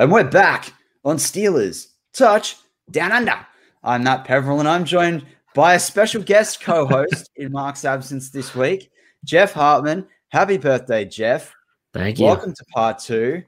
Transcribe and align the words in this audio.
And 0.00 0.10
we're 0.10 0.24
back 0.24 0.72
on 1.04 1.18
Steelers 1.18 1.88
Touch 2.14 2.56
Down 2.90 3.12
Under. 3.12 3.46
I'm 3.84 4.04
Matt 4.04 4.24
Peverell, 4.24 4.60
and 4.60 4.66
I'm 4.66 4.86
joined 4.86 5.26
by 5.54 5.74
a 5.74 5.78
special 5.78 6.22
guest 6.22 6.62
co 6.62 6.86
host 6.86 7.28
in 7.36 7.52
Mark's 7.52 7.84
absence 7.84 8.30
this 8.30 8.54
week, 8.54 8.90
Jeff 9.26 9.52
Hartman. 9.52 10.06
Happy 10.30 10.56
birthday, 10.56 11.04
Jeff. 11.04 11.54
Thank 11.92 12.18
you. 12.18 12.24
Welcome 12.24 12.54
to 12.54 12.64
part 12.72 12.98
two. 12.98 13.42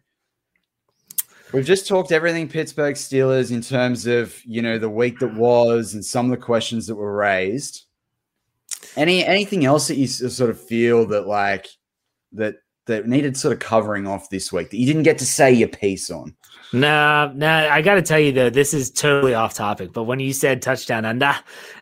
We've 1.54 1.64
just 1.64 1.88
talked 1.88 2.12
everything 2.12 2.50
Pittsburgh 2.50 2.96
Steelers 2.96 3.50
in 3.50 3.62
terms 3.62 4.06
of, 4.06 4.38
you 4.44 4.60
know, 4.60 4.76
the 4.76 4.90
week 4.90 5.20
that 5.20 5.32
was 5.32 5.94
and 5.94 6.04
some 6.04 6.30
of 6.30 6.38
the 6.38 6.44
questions 6.44 6.86
that 6.86 6.96
were 6.96 7.16
raised. 7.16 7.86
Any 8.94 9.24
anything 9.24 9.64
else 9.64 9.88
that 9.88 9.96
you 9.96 10.06
sort 10.06 10.50
of 10.50 10.60
feel 10.60 11.06
that 11.06 11.26
like 11.26 11.68
that 12.32 12.56
that 12.86 13.06
needed 13.06 13.36
sort 13.36 13.52
of 13.52 13.60
covering 13.60 14.06
off 14.06 14.30
this 14.30 14.52
week 14.52 14.70
that 14.70 14.76
you 14.76 14.86
didn't 14.86 15.04
get 15.04 15.18
to 15.18 15.26
say 15.26 15.52
your 15.52 15.68
piece 15.68 16.10
on? 16.10 16.34
Nah, 16.72 17.30
nah. 17.34 17.68
I 17.68 17.82
got 17.82 17.94
to 17.94 18.02
tell 18.02 18.18
you 18.18 18.32
though, 18.32 18.50
this 18.50 18.74
is 18.74 18.90
totally 18.90 19.34
off 19.34 19.54
topic. 19.54 19.92
But 19.92 20.04
when 20.04 20.20
you 20.20 20.32
said 20.32 20.62
touchdown 20.62 21.04
under, 21.04 21.34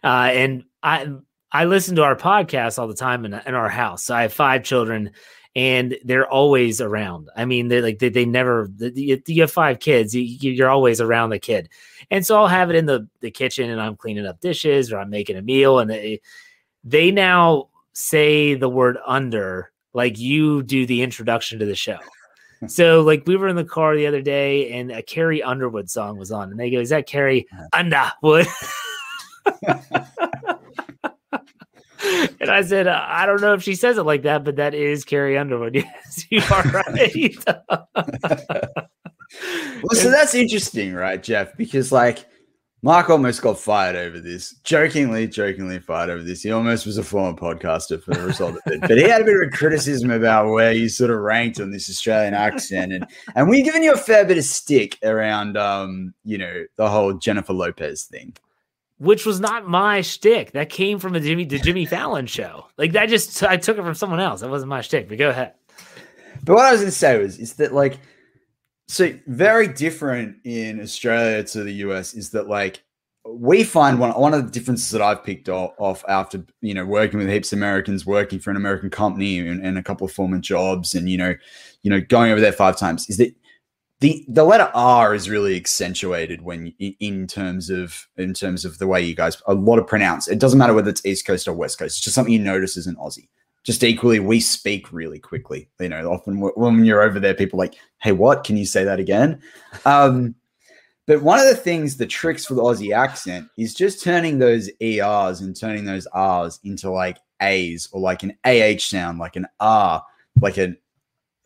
uh, 0.05 0.31
and 0.33 0.65
I 0.83 1.09
I 1.53 1.65
listen 1.65 1.97
to 1.97 2.03
our 2.03 2.17
podcast 2.17 2.79
all 2.79 2.89
the 2.89 2.95
time 2.95 3.25
in, 3.25 3.35
in 3.35 3.55
our 3.55 3.69
house. 3.69 4.05
So 4.05 4.15
I 4.15 4.23
have 4.23 4.33
five 4.33 4.63
children, 4.63 5.11
and 5.57 5.97
they're 6.05 6.29
always 6.29 6.81
around. 6.81 7.29
I 7.37 7.45
mean, 7.45 7.69
they're 7.69 7.83
like 7.83 7.99
they, 7.99 8.09
they 8.09 8.25
never. 8.25 8.71
You, 8.79 9.21
you 9.27 9.43
have 9.43 9.51
five 9.51 9.81
kids, 9.81 10.15
you, 10.15 10.23
you're 10.23 10.71
always 10.71 11.01
around 11.01 11.31
the 11.31 11.39
kid, 11.39 11.69
and 12.11 12.25
so 12.25 12.37
I'll 12.37 12.49
have 12.49 12.71
it 12.71 12.77
in 12.77 12.87
the 12.87 13.09
the 13.21 13.31
kitchen, 13.31 13.71
and 13.71 13.81
I'm 13.81 13.97
cleaning 13.97 14.27
up 14.27 14.41
dishes 14.41 14.93
or 14.93 14.99
I'm 14.99 15.11
making 15.11 15.37
a 15.37 15.43
meal, 15.43 15.79
and 15.79 15.91
they 15.91 16.21
they 16.85 17.11
now 17.11 17.69
say 17.93 18.55
the 18.55 18.69
word 18.69 18.99
under 19.07 19.73
like 19.93 20.19
you 20.19 20.63
do 20.63 20.87
the 20.87 21.03
introduction 21.03 21.59
to 21.59 21.67
the 21.67 21.75
show. 21.75 21.99
so 22.69 23.03
like 23.03 23.25
we 23.27 23.37
were 23.37 23.49
in 23.49 23.57
the 23.57 23.65
car 23.65 23.97
the 23.97 24.07
other 24.07 24.23
day 24.23 24.73
and 24.73 24.91
a 24.91 25.03
Carrie 25.03 25.43
Underwood 25.43 25.91
song 25.91 26.19
was 26.19 26.31
on, 26.31 26.51
and 26.51 26.59
they 26.61 26.71
go, 26.71 26.81
"Is 26.81 26.91
that 26.91 27.07
Carrie 27.07 27.47
Uh-huh. 27.53 27.69
Underwood?" 27.73 28.47
and 32.41 32.51
I 32.51 32.63
said, 32.63 32.87
uh, 32.87 33.03
"I 33.07 33.27
don't 33.27 33.41
know 33.41 33.55
if 33.55 33.63
she 33.63 33.75
says 33.75 33.99
it 33.99 34.03
like 34.05 34.23
that, 34.23 34.45
but 34.45 34.57
that 34.57 34.75
is 34.75 35.05
Carrie 35.05 35.39
Underwood." 35.39 35.75
Yes, 35.75 36.27
you 36.31 36.43
are 36.51 36.63
right. 36.73 37.37
Well, 39.83 39.95
so 39.95 40.11
that's 40.11 40.35
interesting, 40.35 40.93
right, 40.93 41.23
Jeff? 41.23 41.57
Because 41.57 41.93
like 41.93 42.27
Mark 42.83 43.11
almost 43.11 43.43
got 43.43 43.59
fired 43.59 43.95
over 43.95 44.21
this, 44.21 44.55
jokingly, 44.65 45.29
jokingly 45.29 45.79
fired 45.79 46.09
over 46.09 46.23
this. 46.23 46.43
He 46.43 46.51
almost 46.51 46.87
was 46.87 46.97
a 46.97 47.03
former 47.03 47.37
podcaster 47.37 48.03
for 48.03 48.15
the 48.15 48.23
result 48.23 48.57
of 48.57 48.73
it, 48.73 48.81
but 48.81 48.97
he 48.97 49.03
had 49.03 49.21
a 49.21 49.25
bit 49.25 49.37
of 49.37 49.49
a 49.49 49.51
criticism 49.51 50.11
about 50.11 50.49
where 50.51 50.73
you 50.73 50.89
sort 50.89 51.11
of 51.11 51.19
ranked 51.19 51.61
on 51.61 51.71
this 51.71 51.91
Australian 51.91 52.33
accent, 52.33 52.93
and 52.93 53.07
and 53.35 53.49
we've 53.51 53.65
given 53.65 53.83
you 53.83 53.93
a 53.93 53.99
fair 53.99 54.25
bit 54.25 54.39
of 54.39 54.45
stick 54.45 54.99
around, 55.03 55.59
um, 55.59 56.15
you 56.25 56.39
know, 56.39 56.65
the 56.77 56.89
whole 56.89 57.13
Jennifer 57.13 57.53
Lopez 57.53 58.05
thing. 58.05 58.35
Which 58.97 59.25
was 59.25 59.41
not 59.41 59.67
my 59.67 60.03
shtick. 60.03 60.53
That 60.53 60.69
came 60.69 60.99
from 60.99 61.13
the 61.13 61.21
Jimmy 61.21 61.45
the 61.45 61.59
Jimmy 61.59 61.87
Fallon 61.87 62.27
show. 62.27 62.67
Like 62.79 62.93
that 62.93 63.09
just 63.09 63.43
I 63.43 63.57
took 63.57 63.79
it 63.79 63.83
from 63.83 63.95
someone 63.95 64.21
else. 64.21 64.41
That 64.41 64.51
wasn't 64.51 64.71
my 64.71 64.81
shtick. 64.81 65.09
But 65.09 65.19
go 65.19 65.31
ahead. 65.31 65.55
But 66.45 66.55
what 66.55 66.67
I 66.67 66.73
was 66.73 66.83
to 66.83 66.91
say 66.91 67.19
was, 67.19 67.39
is 67.39 67.55
that 67.55 67.75
like, 67.75 67.99
so 68.91 69.13
very 69.29 69.69
different 69.69 70.37
in 70.43 70.81
Australia 70.81 71.45
to 71.45 71.63
the 71.63 71.75
US 71.75 72.13
is 72.13 72.31
that 72.31 72.49
like 72.49 72.83
we 73.25 73.63
find 73.63 74.01
one 74.01 74.11
one 74.13 74.35
of 74.35 74.45
the 74.45 74.51
differences 74.51 74.91
that 74.91 75.01
I've 75.01 75.23
picked 75.23 75.49
off, 75.49 75.75
off 75.79 76.05
after 76.09 76.45
you 76.61 76.75
know 76.75 76.85
working 76.85 77.19
with 77.19 77.29
heaps 77.29 77.53
of 77.53 77.59
Americans, 77.59 78.05
working 78.05 78.41
for 78.41 78.51
an 78.51 78.57
American 78.57 78.91
company 78.91 79.39
and, 79.39 79.65
and 79.65 79.79
a 79.79 79.83
couple 79.83 80.07
of 80.07 80.13
former 80.13 80.39
jobs, 80.39 80.97
and 80.97 81.09
you 81.09 81.17
know, 81.17 81.37
you 81.83 81.91
know, 81.91 82.01
going 82.01 82.33
over 82.33 82.41
there 82.41 82.53
five 82.53 82.77
times 82.77 83.09
is 83.09 83.19
that 83.19 83.33
the 84.01 84.25
the 84.27 84.43
letter 84.43 84.71
R 84.75 85.15
is 85.15 85.31
really 85.31 85.55
accentuated 85.55 86.43
when 86.43 86.75
in, 86.81 86.97
in 86.99 87.27
terms 87.29 87.71
of 87.71 88.09
in 88.17 88.35
terms 88.35 88.65
of 88.65 88.79
the 88.79 88.89
way 88.89 89.01
you 89.01 89.15
guys 89.15 89.41
a 89.47 89.55
lot 89.55 89.79
of 89.79 89.87
pronounce. 89.87 90.27
It 90.27 90.41
doesn't 90.41 90.59
matter 90.59 90.75
whether 90.75 90.91
it's 90.91 91.07
East 91.07 91.27
Coast 91.27 91.47
or 91.47 91.53
West 91.53 91.79
Coast. 91.79 91.97
It's 91.97 92.05
just 92.05 92.17
something 92.17 92.33
you 92.33 92.41
notice 92.41 92.77
as 92.77 92.89
an 92.89 92.97
Aussie 92.97 93.29
just 93.63 93.85
equally 93.85 94.21
we 94.21 94.41
speak 94.41 94.93
really 94.93 95.19
quickly. 95.19 95.69
You 95.79 95.89
know 95.89 96.13
often 96.13 96.41
when 96.41 96.85
you're 96.85 97.03
over 97.03 97.21
there 97.21 97.35
people 97.35 97.59
like 97.59 97.75
hey 98.01 98.13
what? 98.13 98.45
Can 98.45 98.57
you 98.57 98.67
say 98.67 98.85
that 98.85 99.01
again? 99.01 99.41
Um 99.85 100.35
but 101.07 101.23
one 101.23 101.41
of 101.41 101.47
the 101.47 101.57
things 101.57 101.97
the 101.97 102.07
tricks 102.07 102.47
for 102.47 102.55
the 102.55 102.63
aussie 102.63 102.97
accent 102.97 103.49
is 103.57 103.75
just 103.75 104.03
turning 104.03 104.39
those 104.39 104.71
ers 104.81 105.41
and 105.41 105.59
turning 105.59 105.85
those 105.85 106.07
r's 106.13 106.61
into 106.63 106.89
like 106.89 107.19
a's 107.43 107.89
or 107.93 108.01
like 108.01 108.23
an 108.23 108.37
ah 108.45 108.77
sound 108.79 109.19
like 109.19 109.35
an 109.35 109.47
r 109.59 110.05
like 110.41 110.57
an 110.57 110.77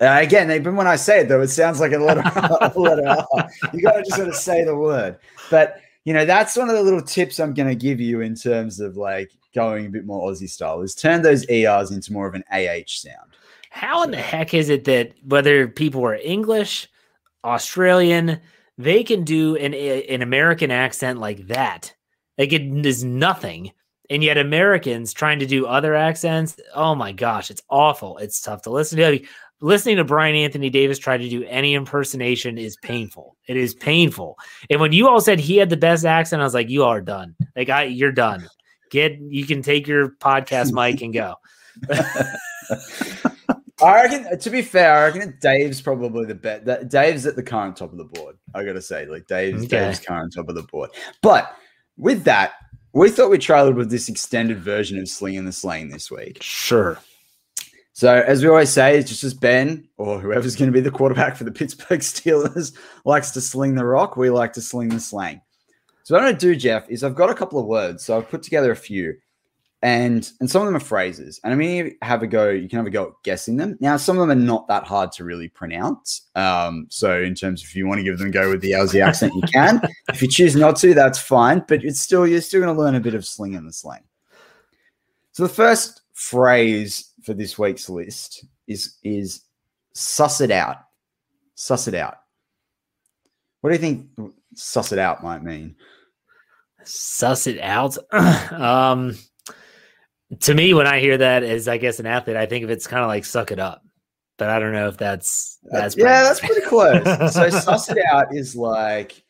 uh, 0.00 0.18
again 0.20 0.50
even 0.50 0.76
when 0.76 0.86
i 0.86 0.96
say 0.96 1.20
it 1.20 1.28
though 1.28 1.40
it 1.40 1.48
sounds 1.48 1.80
like 1.80 1.92
a 1.92 1.98
letter, 1.98 2.20
a 2.60 2.78
letter 2.78 3.24
you 3.72 3.80
gotta 3.80 4.02
just 4.02 4.16
sort 4.16 4.28
of 4.28 4.34
say 4.34 4.64
the 4.64 4.76
word. 4.76 5.16
But 5.50 5.80
you 6.04 6.12
know 6.12 6.24
that's 6.24 6.56
one 6.56 6.68
of 6.68 6.76
the 6.76 6.82
little 6.82 7.00
tips 7.00 7.40
i'm 7.40 7.54
going 7.54 7.68
to 7.68 7.74
give 7.74 8.00
you 8.00 8.20
in 8.20 8.34
terms 8.34 8.80
of 8.80 8.96
like 8.96 9.32
going 9.54 9.86
a 9.86 9.90
bit 9.90 10.04
more 10.04 10.30
aussie 10.30 10.50
style 10.50 10.80
is 10.82 10.94
turn 10.94 11.22
those 11.22 11.46
ers 11.48 11.90
into 11.90 12.12
more 12.12 12.26
of 12.26 12.34
an 12.34 12.44
ah 12.52 12.78
sound 12.86 13.30
How 13.70 14.02
in 14.02 14.10
the 14.10 14.16
heck 14.16 14.54
is 14.54 14.68
it 14.68 14.84
that 14.84 15.12
whether 15.24 15.66
people 15.68 16.04
are 16.04 16.14
English, 16.16 16.88
Australian, 17.44 18.40
they 18.78 19.02
can 19.02 19.24
do 19.24 19.56
an 19.56 19.74
an 19.74 20.22
American 20.22 20.70
accent 20.70 21.18
like 21.18 21.46
that? 21.48 21.94
Like 22.38 22.52
it 22.52 22.86
is 22.86 23.04
nothing. 23.04 23.72
And 24.10 24.22
yet 24.22 24.36
Americans 24.36 25.12
trying 25.12 25.38
to 25.38 25.46
do 25.46 25.66
other 25.66 25.94
accents, 25.94 26.60
oh 26.74 26.94
my 26.94 27.10
gosh, 27.10 27.50
it's 27.50 27.62
awful. 27.70 28.18
It's 28.18 28.40
tough 28.40 28.62
to 28.62 28.70
listen 28.70 28.98
to. 28.98 29.20
Listening 29.60 29.96
to 29.96 30.04
Brian 30.04 30.36
Anthony 30.36 30.68
Davis 30.68 30.98
try 30.98 31.16
to 31.16 31.28
do 31.28 31.42
any 31.44 31.74
impersonation 31.74 32.58
is 32.58 32.76
painful. 32.82 33.36
It 33.48 33.56
is 33.56 33.74
painful. 33.74 34.36
And 34.68 34.78
when 34.78 34.92
you 34.92 35.08
all 35.08 35.20
said 35.20 35.40
he 35.40 35.56
had 35.56 35.70
the 35.70 35.76
best 35.76 36.04
accent, 36.04 36.42
I 36.42 36.44
was 36.44 36.52
like, 36.54 36.68
you 36.68 36.84
are 36.84 37.00
done. 37.00 37.34
Like 37.56 37.70
I 37.70 37.84
you're 37.84 38.12
done. 38.12 38.46
Get 38.94 39.18
you 39.18 39.44
can 39.44 39.60
take 39.60 39.88
your 39.88 40.10
podcast 40.10 40.72
mic 40.84 41.02
and 41.02 41.12
go. 41.12 41.34
I 43.82 44.04
reckon, 44.04 44.38
to 44.38 44.50
be 44.50 44.62
fair, 44.62 44.94
I 44.94 45.04
reckon 45.06 45.20
that 45.22 45.40
Dave's 45.40 45.82
probably 45.82 46.26
the 46.26 46.36
best. 46.36 46.64
That 46.66 46.90
Dave's 46.90 47.26
at 47.26 47.34
the 47.34 47.42
current 47.42 47.76
top 47.76 47.90
of 47.90 47.98
the 47.98 48.04
board. 48.04 48.36
I 48.54 48.62
gotta 48.62 48.80
say, 48.80 49.06
like 49.06 49.26
Dave's 49.26 49.64
Okay. 49.64 49.80
Dave's 49.80 49.98
current 49.98 50.32
top 50.32 50.48
of 50.48 50.54
the 50.54 50.62
board. 50.62 50.90
But 51.22 51.56
with 51.96 52.22
that, 52.22 52.52
we 52.92 53.10
thought 53.10 53.32
we 53.32 53.38
trialed 53.38 53.74
with 53.74 53.90
this 53.90 54.08
extended 54.08 54.60
version 54.60 54.96
of 55.00 55.08
Sling 55.08 55.38
and 55.38 55.48
the 55.48 55.52
Slang 55.52 55.88
this 55.88 56.08
week. 56.08 56.40
Sure. 56.40 56.96
So 57.94 58.14
as 58.14 58.44
we 58.44 58.48
always 58.48 58.70
say, 58.70 58.96
it's 58.96 59.10
just 59.10 59.24
as 59.24 59.34
Ben 59.34 59.88
or 59.98 60.20
whoever's 60.20 60.54
going 60.54 60.70
to 60.70 60.72
be 60.72 60.80
the 60.80 60.92
quarterback 60.92 61.34
for 61.34 61.42
the 61.42 61.50
Pittsburgh 61.50 61.98
Steelers 62.00 62.76
likes 63.04 63.32
to 63.32 63.40
sling 63.40 63.74
the 63.74 63.84
rock, 63.84 64.16
we 64.16 64.30
like 64.30 64.52
to 64.52 64.60
sling 64.60 64.90
the 64.90 65.00
slang. 65.00 65.40
So 66.04 66.14
what 66.14 66.22
I'm 66.22 66.28
going 66.28 66.38
to 66.38 66.46
do, 66.46 66.54
Jeff, 66.54 66.88
is 66.90 67.02
I've 67.02 67.14
got 67.14 67.30
a 67.30 67.34
couple 67.34 67.58
of 67.58 67.66
words. 67.66 68.04
So 68.04 68.16
I've 68.16 68.28
put 68.28 68.42
together 68.42 68.70
a 68.70 68.76
few, 68.76 69.14
and 69.80 70.30
and 70.38 70.50
some 70.50 70.60
of 70.60 70.66
them 70.66 70.76
are 70.76 70.80
phrases. 70.80 71.40
And 71.42 71.52
I 71.52 71.56
mean, 71.56 71.96
have 72.02 72.22
a 72.22 72.26
go. 72.26 72.50
You 72.50 72.68
can 72.68 72.76
have 72.76 72.86
a 72.86 72.90
go 72.90 73.06
at 73.06 73.12
guessing 73.22 73.56
them. 73.56 73.78
Now, 73.80 73.96
some 73.96 74.18
of 74.18 74.28
them 74.28 74.38
are 74.38 74.40
not 74.40 74.68
that 74.68 74.84
hard 74.84 75.12
to 75.12 75.24
really 75.24 75.48
pronounce. 75.48 76.28
Um, 76.34 76.86
so 76.90 77.22
in 77.22 77.34
terms 77.34 77.62
of 77.62 77.68
if 77.68 77.74
you 77.74 77.86
want 77.86 78.00
to 78.00 78.04
give 78.04 78.18
them 78.18 78.28
a 78.28 78.30
go 78.30 78.50
with 78.50 78.60
the 78.60 78.72
Aussie 78.72 79.02
accent, 79.02 79.32
you 79.34 79.42
can. 79.50 79.80
if 80.10 80.20
you 80.20 80.28
choose 80.28 80.54
not 80.54 80.76
to, 80.76 80.92
that's 80.92 81.18
fine. 81.18 81.64
But 81.66 81.82
it's 81.82 82.00
still 82.00 82.26
you're 82.26 82.42
still 82.42 82.60
going 82.60 82.74
to 82.74 82.80
learn 82.80 82.96
a 82.96 83.00
bit 83.00 83.14
of 83.14 83.24
sling 83.24 83.54
and 83.54 83.66
the 83.66 83.72
slang. 83.72 84.04
So 85.32 85.42
the 85.42 85.52
first 85.52 86.02
phrase 86.12 87.12
for 87.22 87.32
this 87.32 87.58
week's 87.58 87.88
list 87.88 88.44
is 88.66 88.98
is 89.04 89.40
suss 89.94 90.42
it 90.42 90.50
out. 90.50 90.76
Suss 91.54 91.88
it 91.88 91.94
out. 91.94 92.18
What 93.62 93.70
do 93.70 93.74
you 93.76 93.80
think 93.80 94.10
suss 94.54 94.92
it 94.92 94.98
out 94.98 95.22
might 95.22 95.42
mean? 95.42 95.76
Suss 96.84 97.46
it 97.46 97.60
out. 97.60 97.96
um, 98.52 99.16
to 100.40 100.54
me, 100.54 100.74
when 100.74 100.86
I 100.86 101.00
hear 101.00 101.18
that 101.18 101.42
as 101.42 101.68
I 101.68 101.78
guess 101.78 102.00
an 102.00 102.06
athlete, 102.06 102.36
I 102.36 102.46
think 102.46 102.64
of 102.64 102.70
it's 102.70 102.86
kind 102.86 103.02
of 103.02 103.08
like 103.08 103.24
suck 103.24 103.50
it 103.50 103.58
up. 103.58 103.82
But 104.36 104.50
I 104.50 104.58
don't 104.58 104.72
know 104.72 104.88
if 104.88 104.96
that's 104.96 105.58
that's 105.62 105.96
yeah, 105.96 106.24
that's 106.24 106.40
pretty 106.40 106.62
close. 106.62 107.32
so 107.32 107.48
suss 107.50 107.88
it 107.88 107.98
out 108.10 108.34
is 108.34 108.56
like 108.56 109.22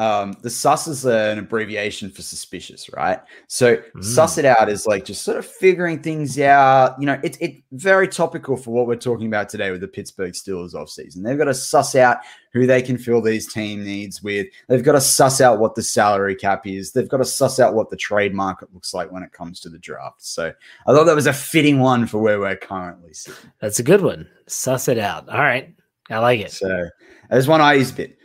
um, 0.00 0.34
the 0.40 0.48
sus 0.48 0.88
is 0.88 1.04
an 1.04 1.38
abbreviation 1.38 2.10
for 2.10 2.22
suspicious, 2.22 2.88
right? 2.96 3.20
So 3.48 3.82
suss 4.00 4.38
it 4.38 4.46
out 4.46 4.70
is 4.70 4.86
like 4.86 5.04
just 5.04 5.20
sort 5.20 5.36
of 5.36 5.44
figuring 5.44 6.02
things 6.02 6.40
out. 6.40 6.96
You 6.98 7.04
know, 7.04 7.20
it's 7.22 7.36
it 7.36 7.62
very 7.72 8.08
topical 8.08 8.56
for 8.56 8.70
what 8.70 8.86
we're 8.86 8.96
talking 8.96 9.26
about 9.26 9.50
today 9.50 9.70
with 9.70 9.82
the 9.82 9.88
Pittsburgh 9.88 10.32
Steelers 10.32 10.72
offseason. 10.72 11.22
They've 11.22 11.36
got 11.36 11.44
to 11.44 11.54
suss 11.54 11.94
out 11.94 12.16
who 12.54 12.66
they 12.66 12.80
can 12.80 12.96
fill 12.96 13.20
these 13.20 13.52
team 13.52 13.84
needs 13.84 14.22
with. 14.22 14.46
They've 14.68 14.82
got 14.82 14.92
to 14.92 15.02
suss 15.02 15.42
out 15.42 15.58
what 15.58 15.74
the 15.74 15.82
salary 15.82 16.34
cap 16.34 16.66
is. 16.66 16.92
They've 16.92 17.06
got 17.06 17.18
to 17.18 17.26
suss 17.26 17.60
out 17.60 17.74
what 17.74 17.90
the 17.90 17.96
trade 17.98 18.32
market 18.32 18.72
looks 18.72 18.94
like 18.94 19.12
when 19.12 19.22
it 19.22 19.32
comes 19.32 19.60
to 19.60 19.68
the 19.68 19.78
draft. 19.78 20.24
So 20.24 20.50
I 20.86 20.92
thought 20.94 21.04
that 21.04 21.14
was 21.14 21.26
a 21.26 21.32
fitting 21.34 21.78
one 21.78 22.06
for 22.06 22.16
where 22.22 22.40
we're 22.40 22.56
currently 22.56 23.12
sitting. 23.12 23.52
that's 23.60 23.80
a 23.80 23.82
good 23.82 24.00
one. 24.00 24.26
Suss 24.46 24.88
it 24.88 24.98
out. 24.98 25.28
All 25.28 25.40
right, 25.40 25.74
I 26.08 26.20
like 26.20 26.40
it. 26.40 26.52
So 26.52 26.88
there's 27.28 27.48
one 27.48 27.60
I 27.60 27.74
use 27.74 27.90
a 27.90 27.94
bit. 27.94 28.16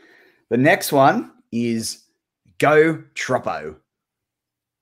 The 0.47 0.57
next 0.57 0.93
one 0.93 1.33
is 1.55 2.03
go 2.57 3.03
Troppo. 3.13 3.75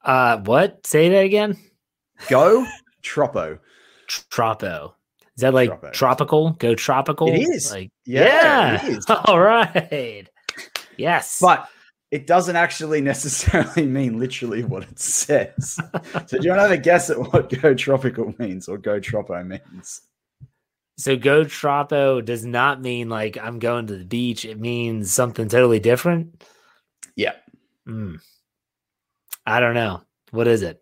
Uh, 0.04 0.38
what? 0.40 0.86
Say 0.86 1.10
that 1.10 1.25
again. 1.25 1.58
Go 2.30 2.66
Troppo. 3.02 3.60
Tropo. 4.08 4.94
Is 5.36 5.42
that 5.42 5.54
like 5.54 5.70
Tropo. 5.70 5.92
tropical? 5.94 6.50
Go 6.52 6.75
tropical. 6.75 7.28
It 7.30 7.40
is. 7.42 7.72
Like 7.72 7.90
Yeah, 8.06 8.24
yeah. 8.24 8.86
it 8.86 8.98
is. 8.98 9.06
All 9.25 9.40
right. 9.40 10.28
Yes. 10.98 11.40
But 11.42 11.68
it 12.12 12.28
doesn't 12.28 12.56
actually 12.56 13.02
necessarily 13.02 13.86
mean 13.88 14.20
literally 14.20 14.64
what 14.64 14.84
it 14.84 15.00
says. 15.00 15.80
so 16.28 16.38
do 16.38 16.44
you 16.44 16.50
want 16.50 16.60
to 16.60 16.62
have 16.64 16.72
a 16.72 16.78
guess 16.78 17.10
at 17.10 17.18
what 17.34 17.50
go 17.62 17.74
tropical 17.74 18.36
means 18.38 18.68
or 18.68 18.78
go 18.78 19.00
tropo 19.00 19.46
means? 19.46 20.02
So 21.00 21.16
go 21.18 21.44
tropo 21.46 22.24
does 22.24 22.46
not 22.46 22.80
mean 22.81 23.10
like 23.10 23.38
I'm 23.38 23.58
going 23.58 23.88
to 23.88 23.98
the 23.98 24.06
beach. 24.06 24.46
It 24.46 24.60
means 24.60 25.12
something 25.12 25.48
totally 25.48 25.80
different. 25.80 26.44
Yeah. 27.15 27.33
Mm. 27.88 28.19
I 29.45 29.60
don't 29.60 29.75
know. 29.75 30.01
What 30.31 30.48
is 30.48 30.62
it? 30.62 30.81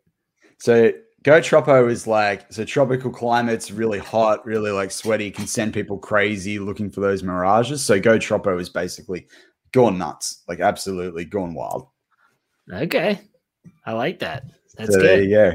So 0.59 0.91
go 1.23 1.39
tropo 1.39 1.89
is 1.89 2.07
like 2.07 2.51
so 2.51 2.63
tropical 2.63 3.11
climates, 3.11 3.71
really 3.71 3.99
hot, 3.99 4.45
really 4.45 4.71
like 4.71 4.91
sweaty, 4.91 5.31
can 5.31 5.47
send 5.47 5.73
people 5.73 5.97
crazy 5.97 6.59
looking 6.59 6.89
for 6.89 7.01
those 7.01 7.23
mirages. 7.23 7.83
So 7.83 7.99
go 7.99 8.17
tropo 8.17 8.59
is 8.59 8.69
basically 8.69 9.27
gone 9.71 9.97
nuts, 9.97 10.43
like 10.47 10.59
absolutely 10.59 11.25
gone 11.25 11.53
wild. 11.53 11.87
Okay. 12.71 13.19
I 13.85 13.93
like 13.93 14.19
that. 14.19 14.43
That's 14.77 14.93
so 14.93 14.99
good. 14.99 15.07
there 15.07 15.23
you 15.23 15.29
go. 15.29 15.53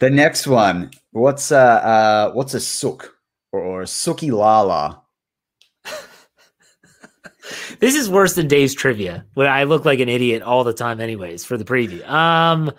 the 0.00 0.10
next 0.10 0.46
one, 0.46 0.90
what's 1.12 1.50
a 1.50 1.58
uh, 1.58 2.32
what's 2.32 2.54
a 2.54 2.60
sook 2.60 3.14
or, 3.52 3.60
or 3.60 3.82
a 3.82 3.86
sookie 3.86 4.32
lala? 4.32 5.03
This 7.80 7.94
is 7.94 8.08
worse 8.08 8.34
than 8.34 8.48
Dave's 8.48 8.74
trivia, 8.74 9.24
where 9.34 9.48
I 9.48 9.64
look 9.64 9.84
like 9.84 10.00
an 10.00 10.08
idiot 10.08 10.42
all 10.42 10.64
the 10.64 10.72
time, 10.72 11.00
anyways, 11.00 11.44
for 11.44 11.56
the 11.56 11.64
preview. 11.64 12.06
Um, 12.08 12.72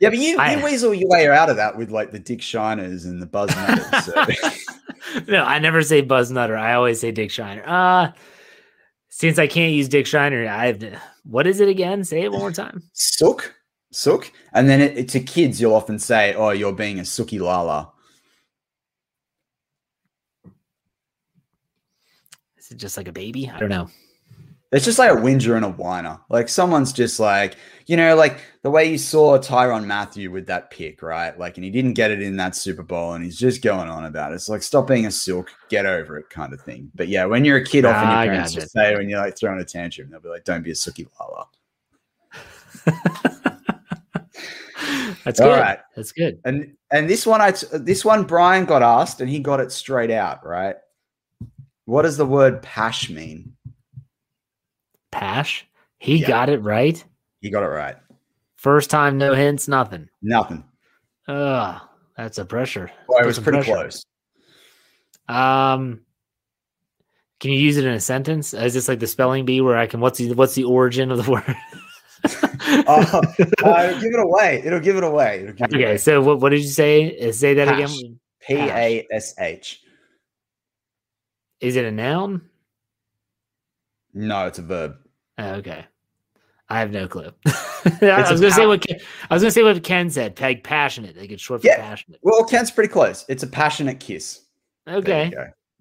Yeah, 0.00 0.10
but 0.10 0.18
you, 0.18 0.38
I- 0.38 0.56
you 0.56 0.64
weasel 0.64 0.94
your 0.94 1.08
way 1.08 1.28
out 1.28 1.50
of 1.50 1.56
that 1.56 1.76
with 1.76 1.90
like 1.90 2.10
the 2.12 2.18
Dick 2.18 2.40
Shiners 2.40 3.04
and 3.04 3.20
the 3.20 3.26
Buzz 3.26 3.50
Nutters. 3.54 4.04
So. 4.04 5.22
no, 5.28 5.42
I 5.44 5.58
never 5.58 5.82
say 5.82 6.00
Buzz 6.00 6.30
Nutter. 6.30 6.56
I 6.56 6.74
always 6.74 7.00
say 7.00 7.10
Dick 7.10 7.30
Shiner. 7.30 7.62
Uh, 7.66 8.12
since 9.08 9.38
I 9.38 9.46
can't 9.48 9.72
use 9.72 9.88
Dick 9.88 10.06
Shiner, 10.06 10.46
I 10.48 10.66
have 10.66 10.78
to. 10.80 11.00
What 11.24 11.46
is 11.46 11.60
it 11.60 11.68
again? 11.68 12.04
Say 12.04 12.22
it 12.22 12.30
one 12.30 12.40
more 12.40 12.52
time. 12.52 12.82
Sook, 12.92 13.54
sook, 13.92 14.30
and 14.52 14.68
then 14.68 14.80
it, 14.80 14.96
it- 14.98 15.08
to 15.10 15.20
kids, 15.20 15.60
you'll 15.60 15.74
often 15.74 15.98
say, 15.98 16.34
"Oh, 16.34 16.50
you're 16.50 16.72
being 16.72 16.98
a 16.98 17.02
sookie 17.02 17.40
lala." 17.40 17.90
Is 22.58 22.70
it 22.70 22.76
just 22.76 22.96
like 22.96 23.08
a 23.08 23.12
baby? 23.12 23.50
I 23.50 23.58
don't 23.58 23.68
know. 23.70 23.88
It's 24.70 24.84
just 24.84 24.98
like 24.98 25.10
a 25.10 25.16
whinger 25.18 25.56
and 25.56 25.64
a 25.64 25.70
whiner. 25.70 26.20
Like 26.28 26.50
someone's 26.50 26.92
just 26.92 27.18
like, 27.18 27.56
you 27.86 27.96
know, 27.96 28.14
like 28.16 28.38
the 28.62 28.70
way 28.70 28.90
you 28.90 28.98
saw 28.98 29.38
Tyrann 29.38 29.86
Mathieu 29.86 30.30
with 30.30 30.46
that 30.48 30.70
pick, 30.70 31.02
right? 31.02 31.38
Like, 31.38 31.56
and 31.56 31.64
he 31.64 31.70
didn't 31.70 31.94
get 31.94 32.10
it 32.10 32.20
in 32.20 32.36
that 32.36 32.54
Super 32.54 32.82
Bowl, 32.82 33.14
and 33.14 33.24
he's 33.24 33.38
just 33.38 33.62
going 33.62 33.88
on 33.88 34.04
about 34.04 34.32
it. 34.32 34.34
It's 34.34 34.50
like, 34.50 34.62
stop 34.62 34.86
being 34.86 35.06
a 35.06 35.10
silk, 35.10 35.50
get 35.70 35.86
over 35.86 36.18
it, 36.18 36.28
kind 36.28 36.52
of 36.52 36.60
thing. 36.60 36.90
But 36.94 37.08
yeah, 37.08 37.24
when 37.24 37.46
you're 37.46 37.56
a 37.56 37.64
kid, 37.64 37.86
often 37.86 38.10
your 38.10 38.34
parents 38.34 38.52
just 38.52 38.72
say 38.72 38.94
when 38.94 39.08
you're 39.08 39.20
like 39.20 39.38
throwing 39.38 39.58
a 39.58 39.64
tantrum, 39.64 40.10
they'll 40.10 40.20
be 40.20 40.28
like, 40.28 40.44
"Don't 40.44 40.62
be 40.62 40.72
a 40.72 40.74
sookie 40.74 41.08
lala." 41.18 41.46
That's 45.24 45.40
All 45.40 45.48
good. 45.48 45.60
right. 45.60 45.78
That's 45.96 46.12
good. 46.12 46.40
And 46.44 46.74
and 46.90 47.08
this 47.08 47.26
one, 47.26 47.40
I 47.40 47.52
t- 47.52 47.66
this 47.72 48.04
one 48.04 48.24
Brian 48.24 48.66
got 48.66 48.82
asked, 48.82 49.22
and 49.22 49.30
he 49.30 49.40
got 49.40 49.60
it 49.60 49.72
straight 49.72 50.10
out, 50.10 50.46
right? 50.46 50.76
What 51.86 52.02
does 52.02 52.18
the 52.18 52.26
word 52.26 52.62
pash 52.62 53.08
mean? 53.08 53.54
Pash. 55.18 55.66
He 55.98 56.16
Yeah. 56.16 56.28
got 56.28 56.48
it 56.48 56.62
right. 56.62 57.02
He 57.40 57.50
got 57.50 57.62
it 57.62 57.66
right. 57.68 57.96
First 58.56 58.90
time, 58.90 59.18
no 59.18 59.34
hints, 59.34 59.68
nothing. 59.68 60.08
Nothing. 60.22 60.64
Ugh, 61.28 61.80
that's 62.16 62.38
a 62.38 62.44
pressure. 62.44 62.90
Well, 63.08 63.22
it 63.22 63.26
was 63.26 63.38
pretty 63.38 63.58
pressure. 63.58 63.74
close. 63.74 64.04
Um, 65.28 66.00
can 67.40 67.52
you 67.52 67.58
use 67.58 67.76
it 67.76 67.84
in 67.84 67.92
a 67.92 68.00
sentence? 68.00 68.54
Is 68.54 68.74
this 68.74 68.88
like 68.88 68.98
the 69.00 69.06
spelling 69.06 69.44
bee 69.44 69.60
where 69.60 69.76
I 69.76 69.86
can? 69.86 70.00
What's 70.00 70.18
the 70.18 70.32
what's 70.34 70.54
the 70.54 70.64
origin 70.64 71.10
of 71.12 71.24
the 71.24 71.30
word? 71.30 71.56
Oh, 72.88 73.22
uh, 73.64 73.92
give 74.00 74.12
it 74.12 74.20
away. 74.20 74.62
It'll 74.64 74.80
give 74.80 74.96
it 74.96 75.04
away. 75.04 75.40
It'll 75.42 75.52
give 75.54 75.68
it 75.70 75.74
okay, 75.74 75.84
away. 75.84 75.96
so 75.98 76.20
what 76.22 76.40
what 76.40 76.48
did 76.50 76.60
you 76.62 76.68
say? 76.68 77.28
Uh, 77.28 77.32
Say 77.32 77.54
that 77.54 77.68
Pash. 77.68 77.98
again. 78.00 78.20
P 78.40 78.54
A 78.54 79.06
S 79.12 79.34
H. 79.38 79.82
Is 81.60 81.76
it 81.76 81.84
a 81.84 81.90
noun? 81.92 82.42
No, 84.14 84.46
it's 84.46 84.58
a 84.58 84.62
verb. 84.62 84.96
Oh, 85.38 85.54
okay, 85.54 85.84
I 86.68 86.80
have 86.80 86.90
no 86.90 87.06
clue. 87.08 87.30
It's 87.84 88.02
I 88.02 88.28
a 88.28 88.32
was 88.32 88.40
gonna 88.40 88.52
say 88.52 88.66
what 88.66 88.84
Ken, 88.86 88.98
I 89.30 89.34
was 89.34 89.42
gonna 89.42 89.52
say 89.52 89.62
what 89.62 89.82
Ken 89.84 90.10
said. 90.10 90.34
Peg 90.34 90.64
passionate. 90.64 91.14
They 91.14 91.26
get 91.28 91.38
short 91.40 91.60
for 91.62 91.66
Yeah. 91.68 91.76
passionate. 91.76 92.18
Well, 92.22 92.44
Ken's 92.44 92.72
pretty 92.72 92.92
close. 92.92 93.24
It's 93.28 93.44
a 93.44 93.46
passionate 93.46 94.00
kiss. 94.00 94.40
Okay. 94.86 95.32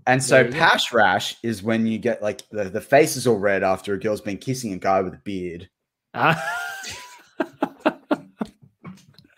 And 0.06 0.24
so 0.24 0.36
There 0.36 0.45
you 0.45 0.51
go. 0.54 0.57
pash 0.59 0.94
rash 0.94 1.36
is 1.44 1.63
when 1.63 1.88
you 1.88 1.98
get 1.98 2.21
like 2.21 2.48
the, 2.51 2.65
the 2.65 2.80
face 2.80 3.15
is 3.18 3.25
all 3.27 3.39
red 3.39 3.63
after 3.63 3.94
a 3.95 4.00
girl's 4.00 4.21
been 4.21 4.38
kissing 4.38 4.74
a 4.74 4.77
guy 4.77 5.01
with 5.01 5.15
a 5.15 5.21
beard. 5.24 5.68
Uh, 6.13 6.36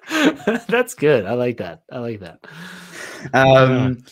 That's 0.67 0.93
good. 0.95 1.25
I 1.25 1.33
like 1.33 1.57
that. 1.57 1.83
I 1.91 1.99
like 1.99 2.19
that. 2.19 2.39
Um, 3.33 4.03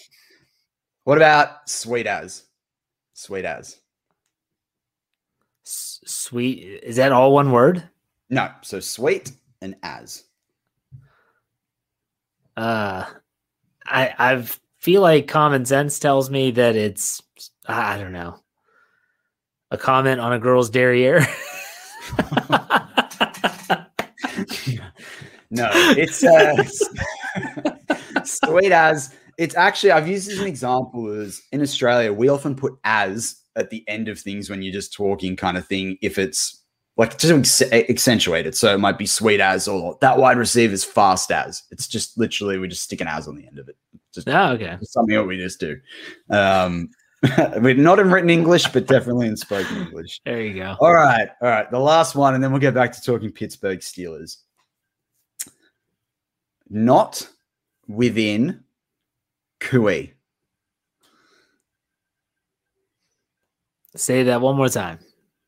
what 1.03 1.17
about 1.17 1.69
sweet 1.69 2.07
as? 2.07 2.43
Sweet 3.13 3.45
as. 3.45 3.77
Sweet. 6.07 6.81
Is 6.83 6.95
that 6.95 7.11
all 7.11 7.33
one 7.33 7.51
word? 7.51 7.83
No, 8.29 8.49
so 8.61 8.79
sweet 8.79 9.31
and 9.61 9.75
as. 9.83 10.23
Uh, 12.55 13.05
I 13.85 14.13
I 14.17 14.47
feel 14.79 15.01
like 15.01 15.27
common 15.27 15.65
sense 15.65 15.99
tells 15.99 16.29
me 16.29 16.51
that 16.51 16.75
it's 16.75 17.21
I 17.67 17.97
don't 17.97 18.13
know 18.13 18.39
a 19.69 19.77
comment 19.77 20.19
on 20.19 20.33
a 20.33 20.39
girl's 20.39 20.69
derriere. 20.69 21.25
No, 25.49 25.69
it's 25.73 26.23
uh, 26.23 26.63
sweet 28.23 28.71
as. 28.71 29.13
It's 29.37 29.55
actually 29.55 29.91
I've 29.91 30.07
used 30.07 30.31
as 30.31 30.39
an 30.39 30.47
example 30.47 31.11
is 31.11 31.41
in 31.51 31.61
Australia 31.61 32.11
we 32.11 32.29
often 32.29 32.55
put 32.55 32.77
as 32.83 33.41
at 33.55 33.69
the 33.69 33.83
end 33.87 34.07
of 34.07 34.19
things 34.19 34.49
when 34.49 34.61
you're 34.61 34.73
just 34.73 34.93
talking 34.93 35.35
kind 35.35 35.57
of 35.57 35.67
thing 35.67 35.97
if 36.01 36.17
it's 36.17 36.63
like 36.97 37.17
just 37.19 37.61
accentuate 37.71 38.47
it. 38.47 38.55
So 38.55 38.73
it 38.73 38.79
might 38.79 38.97
be 38.97 39.05
sweet 39.05 39.39
as 39.39 39.67
or 39.67 39.97
that 40.01 40.17
wide 40.17 40.37
receiver 40.37 40.73
is 40.73 40.83
fast 40.83 41.31
as. 41.31 41.63
It's 41.69 41.87
just 41.87 42.17
literally 42.17 42.57
we 42.57 42.67
just 42.67 42.83
stick 42.83 43.01
an 43.01 43.07
as 43.07 43.27
on 43.27 43.35
the 43.35 43.45
end 43.45 43.59
of 43.59 43.69
it. 43.69 43.77
Just 44.13 44.27
oh, 44.27 44.51
okay. 44.53 44.77
something 44.81 45.15
that 45.15 45.23
we 45.23 45.37
just 45.37 45.59
do. 45.59 45.79
Um, 46.31 46.89
we're 47.57 47.75
not 47.75 47.99
in 47.99 48.11
written 48.11 48.29
English, 48.29 48.67
but 48.67 48.87
definitely 48.87 49.27
in 49.27 49.37
spoken 49.37 49.77
English. 49.77 50.21
There 50.25 50.41
you 50.41 50.55
go. 50.55 50.75
All 50.79 50.93
right, 50.93 51.29
all 51.41 51.49
right. 51.49 51.69
The 51.69 51.79
last 51.79 52.15
one, 52.15 52.33
and 52.33 52.43
then 52.43 52.51
we'll 52.51 52.61
get 52.61 52.73
back 52.73 52.91
to 52.93 53.01
talking 53.01 53.31
Pittsburgh 53.31 53.79
Steelers. 53.79 54.37
Not 56.69 57.27
within 57.87 58.63
cooee. 59.59 60.11
Say 63.95 64.23
that 64.23 64.41
one 64.41 64.55
more 64.55 64.69
time. 64.69 64.99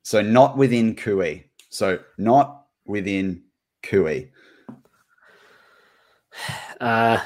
So 0.04 0.22
not 0.22 0.58
within 0.58 0.96
cooee. 0.96 1.44
So 1.70 2.00
not 2.18 2.66
within 2.86 3.44
cooee. 3.84 4.30
Uh, 6.80 7.20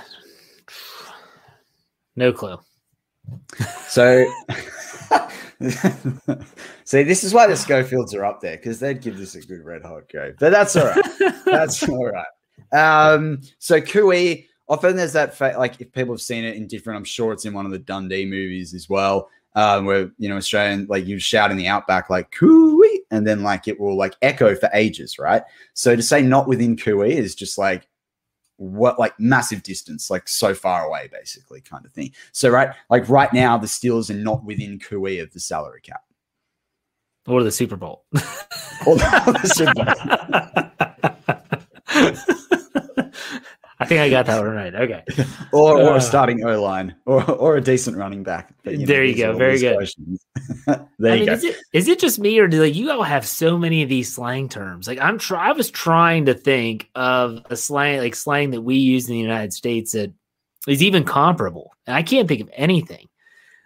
no 2.15 2.33
clue. 2.33 2.57
So 3.87 4.25
see, 6.83 7.03
this 7.03 7.23
is 7.23 7.33
why 7.33 7.47
the 7.47 7.55
Schofields 7.55 8.13
are 8.13 8.25
up 8.25 8.41
there 8.41 8.57
because 8.57 8.79
they'd 8.79 9.01
give 9.01 9.17
this 9.17 9.35
a 9.35 9.41
good 9.41 9.63
red 9.63 9.83
hot 9.83 10.09
go. 10.11 10.33
But 10.39 10.51
that's 10.51 10.75
all 10.75 10.87
right. 10.87 11.05
That's 11.45 11.83
all 11.89 12.05
right. 12.05 12.25
Um, 12.73 13.41
so 13.59 13.79
cooee, 13.79 14.47
often 14.67 14.95
there's 14.95 15.13
that 15.13 15.35
fa- 15.35 15.55
like 15.57 15.79
if 15.79 15.91
people 15.91 16.13
have 16.13 16.21
seen 16.21 16.43
it 16.43 16.55
in 16.55 16.67
different, 16.67 16.97
I'm 16.97 17.03
sure 17.03 17.33
it's 17.33 17.45
in 17.45 17.53
one 17.53 17.65
of 17.65 17.71
the 17.71 17.79
Dundee 17.79 18.25
movies 18.25 18.73
as 18.73 18.89
well. 18.89 19.29
Um, 19.55 19.85
where 19.85 20.11
you 20.17 20.29
know 20.29 20.37
Australian 20.37 20.87
like 20.89 21.05
you 21.05 21.19
shout 21.19 21.51
in 21.51 21.57
the 21.57 21.67
outback 21.67 22.09
like 22.09 22.31
cooee, 22.31 22.99
and 23.11 23.27
then 23.27 23.43
like 23.43 23.67
it 23.67 23.79
will 23.79 23.95
like 23.95 24.15
echo 24.21 24.55
for 24.55 24.69
ages, 24.73 25.19
right? 25.19 25.43
So 25.73 25.95
to 25.95 26.01
say 26.01 26.23
not 26.23 26.47
within 26.47 26.75
cooee 26.75 27.11
is 27.11 27.35
just 27.35 27.57
like 27.59 27.87
what 28.57 28.97
like 28.97 29.19
massive 29.19 29.61
distance, 29.61 30.09
like 30.09 30.27
so 30.27 30.55
far 30.55 30.85
away, 30.85 31.09
basically, 31.11 31.61
kind 31.61 31.85
of 31.85 31.91
thing. 31.91 32.11
So 32.31 32.49
right, 32.49 32.69
like 32.89 33.07
right 33.09 33.31
now, 33.31 33.57
the 33.57 33.67
Steelers 33.67 34.09
are 34.09 34.15
not 34.15 34.43
within 34.43 34.79
cooee 34.79 35.21
of 35.21 35.31
the 35.33 35.39
salary 35.39 35.81
cap. 35.81 36.01
Or 37.27 37.43
the 37.43 37.51
Super 37.51 37.75
Bowl. 37.77 38.05
Or 38.85 38.95
the 38.97 39.51
Super 39.53 40.77
Bowl. 40.79 40.87
I 43.83 43.85
think 43.85 44.01
I 44.01 44.09
got 44.09 44.25
that 44.25 44.41
one 44.41 44.55
right. 44.55 44.73
Okay. 44.73 45.03
or, 45.53 45.79
or 45.79 45.93
Uh. 45.93 45.97
a 45.97 46.01
starting 46.01 46.43
O 46.45 46.61
line, 46.61 46.95
or 47.05 47.23
or 47.31 47.57
a 47.57 47.61
decent 47.61 47.97
running 47.97 48.23
back. 48.23 48.53
But, 48.63 48.73
know, 48.79 48.85
There 48.85 49.03
you 49.03 49.15
go. 49.15 49.37
Very 49.37 49.59
good. 49.59 49.87
there 50.67 51.11
I 51.11 51.15
you 51.15 51.19
mean, 51.19 51.25
go. 51.27 51.33
is 51.33 51.43
it 51.43 51.55
is 51.73 51.87
it 51.87 51.99
just 51.99 52.19
me 52.19 52.39
or 52.39 52.47
do 52.47 52.61
like 52.61 52.75
you 52.75 52.91
all 52.91 53.03
have 53.03 53.25
so 53.27 53.57
many 53.57 53.83
of 53.83 53.89
these 53.89 54.13
slang 54.13 54.49
terms? 54.49 54.87
Like 54.87 54.99
I'm 54.99 55.17
try 55.19 55.49
I 55.49 55.51
was 55.53 55.69
trying 55.71 56.25
to 56.25 56.33
think 56.33 56.89
of 56.95 57.41
a 57.49 57.55
slang 57.55 57.99
like 57.99 58.15
slang 58.15 58.51
that 58.51 58.61
we 58.61 58.77
use 58.77 59.07
in 59.07 59.13
the 59.15 59.21
United 59.21 59.53
States 59.53 59.91
that 59.93 60.11
is 60.67 60.81
even 60.83 61.03
comparable, 61.03 61.71
and 61.87 61.95
I 61.95 62.03
can't 62.03 62.27
think 62.27 62.41
of 62.41 62.49
anything. 62.53 63.07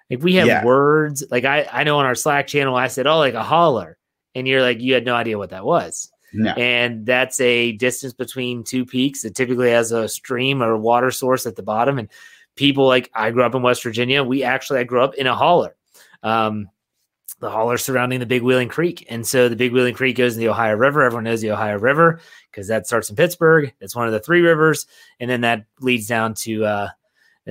Like 0.10 0.24
we 0.24 0.36
have 0.36 0.48
Yeah. 0.48 0.64
words. 0.66 1.24
Like 1.30 1.46
I, 1.46 1.68
I 1.72 1.84
know 1.84 2.00
on 2.00 2.06
our 2.06 2.16
Slack 2.16 2.48
channel, 2.48 2.76
I 2.76 2.88
said, 2.88 3.08
"Oh, 3.08 3.18
like 3.20 3.34
a 3.34 3.44
holler," 3.44 3.98
and 4.34 4.48
you're 4.48 4.62
like, 4.62 4.80
you 4.80 4.94
had 4.94 5.06
no 5.06 5.14
idea 5.16 5.38
what 5.38 5.50
that 5.52 5.66
was. 5.66 6.12
No. 6.34 6.52
And 6.52 7.06
that's 7.06 7.40
a 7.40 7.74
distance 7.74 8.14
between 8.14 8.64
two 8.64 8.86
peaks. 8.86 9.24
It 9.24 9.36
typically 9.36 9.72
has 9.72 9.92
a 9.92 10.08
stream 10.08 10.62
or 10.62 10.78
water 10.78 11.12
source 11.12 11.46
at 11.46 11.56
the 11.56 11.64
bottom. 11.64 11.98
And 11.98 12.10
people 12.56 12.86
like 12.86 13.10
I 13.14 13.32
grew 13.32 13.44
up 13.44 13.56
in 13.56 13.62
West 13.62 13.84
Virginia. 13.84 14.24
We 14.24 14.44
actually 14.44 14.80
I 14.80 14.84
grew 14.84 15.02
up 15.02 15.16
in 15.16 15.28
a 15.28 15.36
holler. 15.36 15.76
Um, 16.24 16.70
the 17.40 17.50
holler 17.52 17.78
surrounding 17.78 18.20
the 18.20 18.26
Big 18.26 18.42
Wheeling 18.42 18.68
Creek. 18.68 19.06
And 19.10 19.26
so 19.26 19.48
the 19.48 19.56
Big 19.56 19.72
Wheeling 19.72 19.94
Creek 19.94 20.18
goes 20.18 20.34
in 20.34 20.40
the 20.40 20.50
Ohio 20.50 20.76
River. 20.76 21.04
Everyone 21.04 21.24
knows 21.24 21.42
the 21.42 21.52
Ohio 21.52 21.78
River 21.78 22.20
because 22.52 22.68
that 22.68 22.88
starts 22.88 23.10
in 23.10 23.16
Pittsburgh. 23.16 23.72
It's 23.80 23.96
one 23.96 24.08
of 24.08 24.14
the 24.14 24.20
three 24.20 24.42
rivers. 24.42 24.88
And 25.20 25.30
then 25.30 25.42
that 25.42 25.66
leads 25.80 26.08
down 26.08 26.34
to 26.36 26.66
uh, 26.66 26.88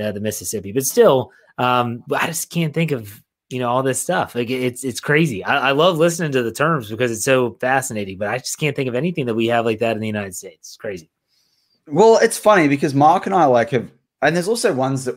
uh, 0.00 0.12
the 0.12 0.20
Mississippi. 0.20 0.72
But 0.72 0.84
still, 0.84 1.30
um, 1.58 2.02
I 2.12 2.26
just 2.26 2.50
can't 2.50 2.74
think 2.74 2.90
of 2.90 3.22
you 3.48 3.58
know 3.58 3.68
all 3.68 3.82
this 3.82 4.00
stuff. 4.00 4.34
Like 4.34 4.50
it's 4.50 4.84
it's 4.84 5.00
crazy. 5.00 5.44
I, 5.44 5.68
I 5.68 5.72
love 5.72 5.98
listening 5.98 6.32
to 6.32 6.42
the 6.42 6.52
terms 6.52 6.90
because 6.90 7.10
it's 7.10 7.24
so 7.24 7.52
fascinating. 7.60 8.18
But 8.18 8.28
I 8.28 8.38
just 8.38 8.58
can't 8.58 8.74
think 8.74 8.88
of 8.88 8.94
anything 8.94 9.26
that 9.26 9.34
we 9.34 9.46
have 9.46 9.64
like 9.64 9.78
that 9.80 9.96
in 9.96 10.00
the 10.00 10.06
United 10.06 10.34
States. 10.34 10.68
It's 10.70 10.76
crazy. 10.76 11.10
Well, 11.86 12.18
it's 12.20 12.38
funny 12.38 12.66
because 12.66 12.94
Mark 12.94 13.26
and 13.26 13.34
I 13.34 13.44
like 13.44 13.70
have, 13.70 13.90
and 14.22 14.34
there's 14.34 14.48
also 14.48 14.74
ones 14.74 15.04
that 15.04 15.16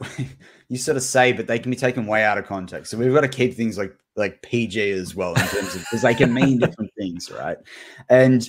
you 0.69 0.77
sort 0.77 0.97
of 0.97 1.03
say, 1.03 1.33
but 1.33 1.47
they 1.47 1.57
can 1.57 1.71
be 1.71 1.77
taken 1.77 2.05
way 2.05 2.23
out 2.23 2.37
of 2.37 2.45
context. 2.45 2.91
So 2.91 2.97
we've 2.97 3.13
got 3.13 3.21
to 3.21 3.27
keep 3.27 3.55
things 3.55 3.77
like 3.77 3.95
like 4.15 4.41
PG 4.41 4.91
as 4.91 5.15
well 5.15 5.33
in 5.33 5.47
terms 5.47 5.75
of 5.75 5.81
because 5.81 6.01
they 6.01 6.13
can 6.13 6.33
mean 6.33 6.59
different 6.59 6.91
things, 6.97 7.31
right? 7.31 7.57
And 8.09 8.47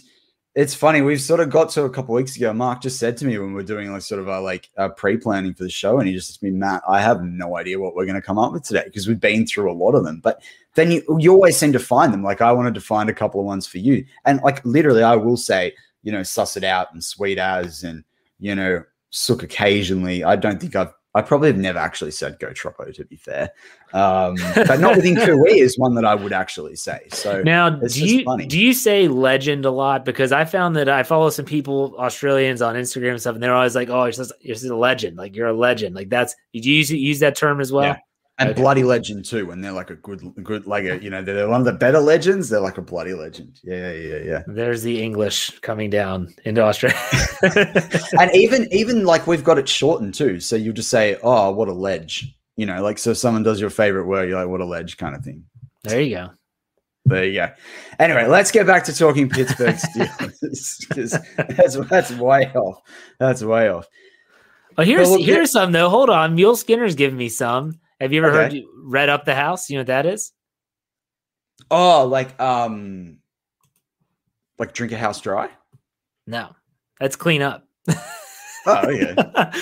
it's 0.61 0.75
funny. 0.75 1.01
We've 1.01 1.23
sort 1.23 1.41
of 1.41 1.49
got 1.49 1.71
to 1.71 1.85
a 1.85 1.91
couple 1.91 2.15
weeks 2.15 2.37
ago. 2.37 2.53
Mark 2.53 2.83
just 2.83 2.99
said 2.99 3.17
to 3.17 3.25
me 3.25 3.39
when 3.39 3.55
we 3.55 3.63
are 3.63 3.67
doing 3.67 3.91
like 3.91 4.03
sort 4.03 4.21
of 4.21 4.29
our 4.29 4.43
like 4.43 4.69
our 4.77 4.91
pre-planning 4.91 5.55
for 5.55 5.65
the 5.65 5.71
show, 5.71 5.99
and 5.99 6.07
he 6.07 6.13
just 6.13 6.29
said 6.29 6.41
to 6.41 6.45
me, 6.45 6.51
Matt, 6.51 6.83
I 6.87 7.01
have 7.01 7.23
no 7.23 7.57
idea 7.57 7.81
what 7.81 7.95
we're 7.95 8.05
going 8.05 8.21
to 8.21 8.21
come 8.21 8.39
up 8.39 8.53
with 8.53 8.65
today 8.65 8.83
because 8.85 9.09
we've 9.09 9.19
been 9.19 9.47
through 9.47 9.73
a 9.73 9.73
lot 9.73 9.95
of 9.95 10.05
them. 10.05 10.21
But 10.23 10.43
then 10.75 10.91
you 10.91 11.03
you 11.19 11.33
always 11.33 11.57
seem 11.57 11.73
to 11.73 11.79
find 11.79 12.13
them. 12.13 12.23
Like 12.23 12.43
I 12.43 12.53
wanted 12.53 12.75
to 12.75 12.81
find 12.83 13.09
a 13.09 13.15
couple 13.15 13.41
of 13.41 13.47
ones 13.47 13.67
for 13.67 13.79
you, 13.79 14.05
and 14.27 14.39
like 14.43 14.63
literally, 14.67 15.03
I 15.03 15.17
will 15.17 15.39
say, 15.39 15.73
you 16.03 16.13
know, 16.13 16.23
suss 16.23 16.59
it 16.59 16.65
out 16.65 16.93
and 16.93 17.03
sweet 17.03 17.39
as 17.39 17.83
and 17.83 18.05
you 18.39 18.55
know, 18.55 18.85
sook 19.09 19.43
occasionally. 19.43 20.25
I 20.25 20.37
don't 20.37 20.61
think 20.61 20.77
I've 20.77 20.93
I 21.15 21.23
probably 21.23 21.49
have 21.49 21.59
never 21.59 21.79
actually 21.79 22.13
said 22.13 22.39
go 22.39 22.53
Troppo 22.53 22.93
to 22.93 23.05
be 23.05 23.17
fair. 23.17 23.51
Um, 23.93 24.37
but 24.55 24.79
not 24.79 24.95
within 24.97 25.15
cooee 25.17 25.59
is 25.59 25.77
one 25.77 25.95
that 25.97 26.05
I 26.05 26.15
would 26.15 26.33
actually 26.33 26.77
say. 26.77 27.09
So 27.11 27.43
Now, 27.43 27.71
do 27.71 28.05
you 28.05 28.25
funny. 28.25 28.47
do 28.47 28.61
you 28.61 28.73
say 28.73 29.09
legend 29.09 29.65
a 29.65 29.71
lot? 29.73 30.05
Because 30.05 30.31
I 30.31 30.45
found 30.45 30.77
that 30.77 30.89
I 30.89 31.03
follow 31.03 31.31
some 31.31 31.45
people, 31.47 31.97
Australians 31.99 32.63
on 32.63 32.77
Instagram 32.77 33.11
and 33.13 33.21
stuff, 33.21 33.35
and 33.35 33.43
they're 33.43 33.55
always 33.55 33.75
like, 33.75 33.89
"Oh, 33.89 34.05
you're 34.05 34.13
just, 34.13 34.33
you're 34.41 34.55
just 34.55 34.67
a 34.67 34.77
legend. 34.77 35.17
Like 35.17 35.35
you're 35.35 35.49
a 35.49 35.53
legend. 35.57 35.97
Like 35.97 36.11
that's." 36.11 36.37
Did 36.53 36.65
you 36.65 36.77
use 36.77 36.91
use 36.93 37.19
that 37.21 37.35
term 37.35 37.61
as 37.61 37.73
well? 37.73 37.85
Yeah. 37.85 37.99
And 38.41 38.51
okay. 38.51 38.61
bloody 38.61 38.83
legend 38.83 39.27
too, 39.27 39.45
when 39.47 39.61
they're 39.61 39.71
like 39.71 39.91
a 39.91 39.97
good 39.97 40.23
good 40.43 40.67
like 40.67 40.85
a 40.85 41.01
you 41.03 41.11
know, 41.11 41.23
they're 41.23 41.47
one 41.47 41.61
of 41.61 41.67
the 41.67 41.73
better 41.73 42.01
legends, 42.01 42.49
they're 42.49 42.61
like 42.61 42.79
a 42.79 42.83
bloody 42.83 43.13
legend. 43.13 43.61
Yeah, 43.63 43.93
yeah, 43.93 44.17
yeah. 44.17 44.43
There's 44.47 44.83
the 44.83 45.03
English 45.03 45.59
coming 45.61 45.91
down 45.91 46.35
into 46.47 46.63
Australia. 46.63 46.99
and 48.19 48.35
even 48.35 48.67
even 48.73 49.05
like 49.05 49.27
we've 49.27 49.45
got 49.45 49.59
it 49.59 49.69
shortened 49.69 50.15
too. 50.15 50.41
So 50.41 50.57
you 50.57 50.73
just 50.73 50.89
say, 50.89 51.19
Oh, 51.23 51.51
what 51.51 51.69
a 51.69 51.73
ledge. 51.73 52.35
You 52.57 52.65
know, 52.65 52.83
like 52.83 52.99
so 52.99 53.11
if 53.11 53.19
someone 53.19 53.43
does 53.43 53.61
your 53.61 53.71
favorite 53.71 54.07
word, 54.07 54.29
you're 54.29 54.41
like, 54.41 54.49
what 54.49 54.63
a 54.63 54.67
ledge 54.67 54.97
kind 54.97 55.15
of 55.15 55.23
thing. 55.23 55.45
there 55.85 56.01
you 56.01 56.17
go. 56.17 56.31
There 57.05 57.25
you 57.25 57.35
go. 57.35 57.51
Anyway, 57.99 58.27
let's 58.27 58.51
get 58.51 58.67
back 58.67 58.85
to 58.85 58.95
talking 58.95 59.29
Pittsburgh 59.29 59.75
Steelers 59.77 60.79
because 60.89 61.11
that's 61.37 61.77
that's 61.89 62.11
way 62.13 62.51
off. 62.55 62.81
That's 63.19 63.43
way 63.43 63.69
off. 63.69 63.87
Oh, 64.79 64.83
here's 64.83 65.11
look, 65.11 65.21
here's 65.21 65.51
some 65.53 65.73
though. 65.73 65.91
Hold 65.91 66.09
on, 66.09 66.35
Mule 66.35 66.57
Skinner's 66.57 66.95
giving 66.95 67.19
me 67.19 67.29
some. 67.29 67.81
Have 68.01 68.13
you 68.13 68.25
ever 68.25 68.33
heard 68.33 68.47
Okay. 68.49 68.59
you 68.59 68.71
read 68.85 69.09
up 69.09 69.25
the 69.25 69.35
house? 69.35 69.69
You 69.69 69.77
know 69.77 69.81
what 69.81 69.87
that 69.89 70.07
is? 70.07 70.33
Oh, 71.71 72.07
like 72.07 72.41
um, 72.41 73.19
like 74.59 74.73
drink 74.73 74.93
a 74.93 74.97
house 74.97 75.21
dry. 75.21 75.51
No, 76.27 76.55
that's 76.99 77.17
clean 77.17 77.43
up. 77.43 77.67
Oh, 78.67 78.91
yeah. 78.91 79.15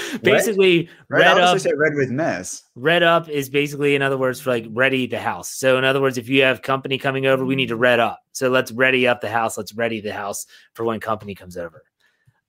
basically, 0.23 0.89
Red, 1.09 1.21
red 1.21 1.39
I 1.39 1.43
up. 1.43 1.59
red 1.77 1.95
with 1.95 2.11
mess. 2.11 2.65
Red 2.75 3.05
up 3.05 3.29
is 3.29 3.49
basically, 3.49 3.95
in 3.95 4.03
other 4.03 4.19
words, 4.19 4.41
for 4.41 4.51
like 4.51 4.67
ready 4.71 5.07
the 5.07 5.21
house. 5.21 5.51
So, 5.51 5.79
in 5.79 5.85
other 5.85 6.01
words, 6.01 6.19
if 6.19 6.29
you 6.29 6.43
have 6.43 6.63
company 6.63 6.99
coming 6.99 7.27
over, 7.27 7.45
we 7.45 7.55
need 7.55 7.69
to 7.69 7.77
red 7.77 8.01
up. 8.01 8.19
So, 8.33 8.49
let's 8.51 8.73
ready 8.73 9.07
up 9.07 9.21
the 9.21 9.29
house. 9.31 9.57
Let's 9.57 9.73
ready 9.73 10.01
the 10.01 10.13
house 10.13 10.47
for 10.75 10.85
when 10.85 10.99
company 10.99 11.35
comes 11.37 11.57
over. 11.57 11.85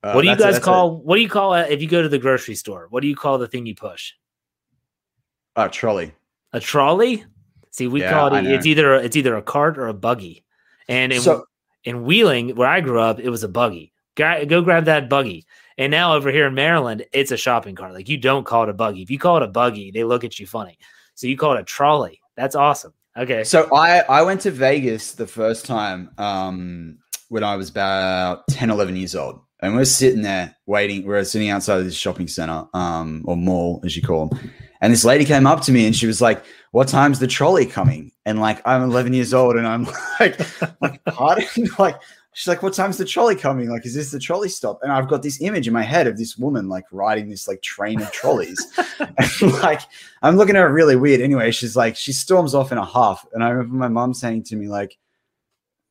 Uh, 0.01 0.13
what 0.13 0.23
do 0.23 0.27
you 0.29 0.35
guys 0.35 0.57
a- 0.57 0.61
call? 0.61 0.97
What 0.97 1.17
do 1.17 1.21
you 1.21 1.29
call 1.29 1.53
it 1.53 1.69
if 1.71 1.81
you 1.83 1.87
go 1.87 2.01
to 2.01 2.09
the 2.09 2.17
grocery 2.19 2.55
store? 2.55 2.87
What 2.89 3.01
do 3.01 3.07
you 3.07 3.15
call 3.15 3.37
the 3.37 3.47
thing 3.47 3.67
you 3.67 3.75
push? 3.75 4.13
Oh, 5.55 5.67
trolley. 5.67 6.13
A 6.53 6.59
trolley? 6.59 7.25
See, 7.71 7.87
we 7.87 8.01
Yeah, 8.01 8.11
call 8.11 8.35
it. 8.35 8.45
It's 8.45 8.65
either 8.65 8.95
it's 8.95 9.15
either 9.15 9.35
a 9.35 9.41
cart 9.41 9.77
or 9.77 9.87
a 9.87 9.93
buggy. 9.93 10.43
And 10.87 11.11
in, 11.13 11.21
So 11.21 11.45
in 11.83 12.03
Wheeling, 12.03 12.55
where 12.55 12.67
I 12.67 12.81
grew 12.81 12.99
up, 12.99 13.19
it 13.19 13.29
was 13.29 13.43
a 13.43 13.47
buggy. 13.49 13.93
Gra- 14.17 14.45
Go 14.45 14.61
grab 14.61 14.85
that 14.85 15.09
buggy. 15.09 15.45
And 15.77 15.91
now 15.91 16.15
over 16.15 16.31
here 16.31 16.47
in 16.47 16.55
Maryland, 16.55 17.05
it's 17.13 17.31
a 17.31 17.37
shopping 17.37 17.75
cart. 17.75 17.93
Like 17.93 18.09
you 18.09 18.17
don't 18.17 18.45
call 18.45 18.63
it 18.63 18.69
a 18.69 18.73
buggy. 18.73 19.01
If 19.01 19.11
you 19.11 19.19
call 19.19 19.37
it 19.37 19.43
a 19.43 19.47
buggy, 19.47 19.91
they 19.91 20.03
look 20.03 20.23
at 20.23 20.39
you 20.39 20.47
funny. 20.47 20.77
So 21.15 21.27
you 21.27 21.37
call 21.37 21.55
it 21.55 21.61
a 21.61 21.63
trolley. 21.63 22.19
That's 22.35 22.55
awesome. 22.55 22.93
Okay. 23.17 23.43
so 23.43 23.73
I 23.75 23.99
I 24.01 24.21
went 24.21 24.41
to 24.41 24.51
Vegas 24.51 25.13
the 25.13 25.27
first 25.27 25.65
time 25.65 26.11
um 26.17 26.97
when 27.29 27.43
I 27.43 27.55
was 27.57 27.69
about 27.69 28.47
10, 28.49 28.69
11 28.71 28.95
years 28.95 29.15
old. 29.15 29.41
And 29.61 29.75
we're 29.75 29.85
sitting 29.85 30.21
there 30.23 30.55
waiting. 30.65 31.05
We're 31.05 31.23
sitting 31.25 31.49
outside 31.49 31.79
of 31.79 31.85
this 31.85 31.95
shopping 31.95 32.27
center, 32.27 32.65
um, 32.73 33.23
or 33.25 33.35
mall, 33.37 33.81
as 33.83 33.95
you 33.95 34.01
call 34.01 34.27
them. 34.27 34.51
And 34.81 34.93
this 34.93 35.03
lady 35.03 35.25
came 35.25 35.45
up 35.45 35.61
to 35.61 35.71
me 35.71 35.85
and 35.85 35.95
she 35.95 36.07
was 36.07 36.21
like, 36.21 36.43
What 36.71 36.87
time's 36.87 37.19
the 37.19 37.27
trolley 37.27 37.65
coming? 37.65 38.11
And 38.25 38.39
like, 38.39 38.65
I'm 38.65 38.83
11 38.83 39.13
years 39.13 39.33
old 39.33 39.55
and 39.55 39.67
I'm 39.67 39.87
like, 40.19 40.39
like, 40.81 41.03
pardon? 41.05 41.47
like, 41.79 41.99
she's 42.33 42.47
like, 42.47 42.63
What 42.63 42.73
time's 42.73 42.97
the 42.97 43.05
trolley 43.05 43.35
coming? 43.35 43.69
Like, 43.69 43.85
is 43.85 43.93
this 43.93 44.11
the 44.11 44.19
trolley 44.19 44.49
stop? 44.49 44.79
And 44.81 44.91
I've 44.91 45.09
got 45.09 45.21
this 45.21 45.41
image 45.41 45.67
in 45.67 45.73
my 45.73 45.83
head 45.83 46.07
of 46.07 46.17
this 46.17 46.37
woman 46.37 46.69
like 46.69 46.85
riding 46.91 47.29
this 47.29 47.47
like 47.47 47.61
train 47.61 48.01
of 48.01 48.11
trolleys. 48.11 48.65
and 48.99 49.53
like, 49.61 49.81
I'm 50.21 50.37
looking 50.37 50.55
at 50.55 50.61
her 50.61 50.73
really 50.73 50.95
weird. 50.95 51.21
Anyway, 51.21 51.51
she's 51.51 51.75
like, 51.75 51.95
she 51.95 52.13
storms 52.13 52.55
off 52.55 52.71
in 52.71 52.77
a 52.77 52.85
huff. 52.85 53.25
And 53.33 53.43
I 53.43 53.49
remember 53.49 53.75
my 53.75 53.89
mom 53.89 54.13
saying 54.13 54.43
to 54.43 54.55
me, 54.55 54.67
like, 54.67 54.97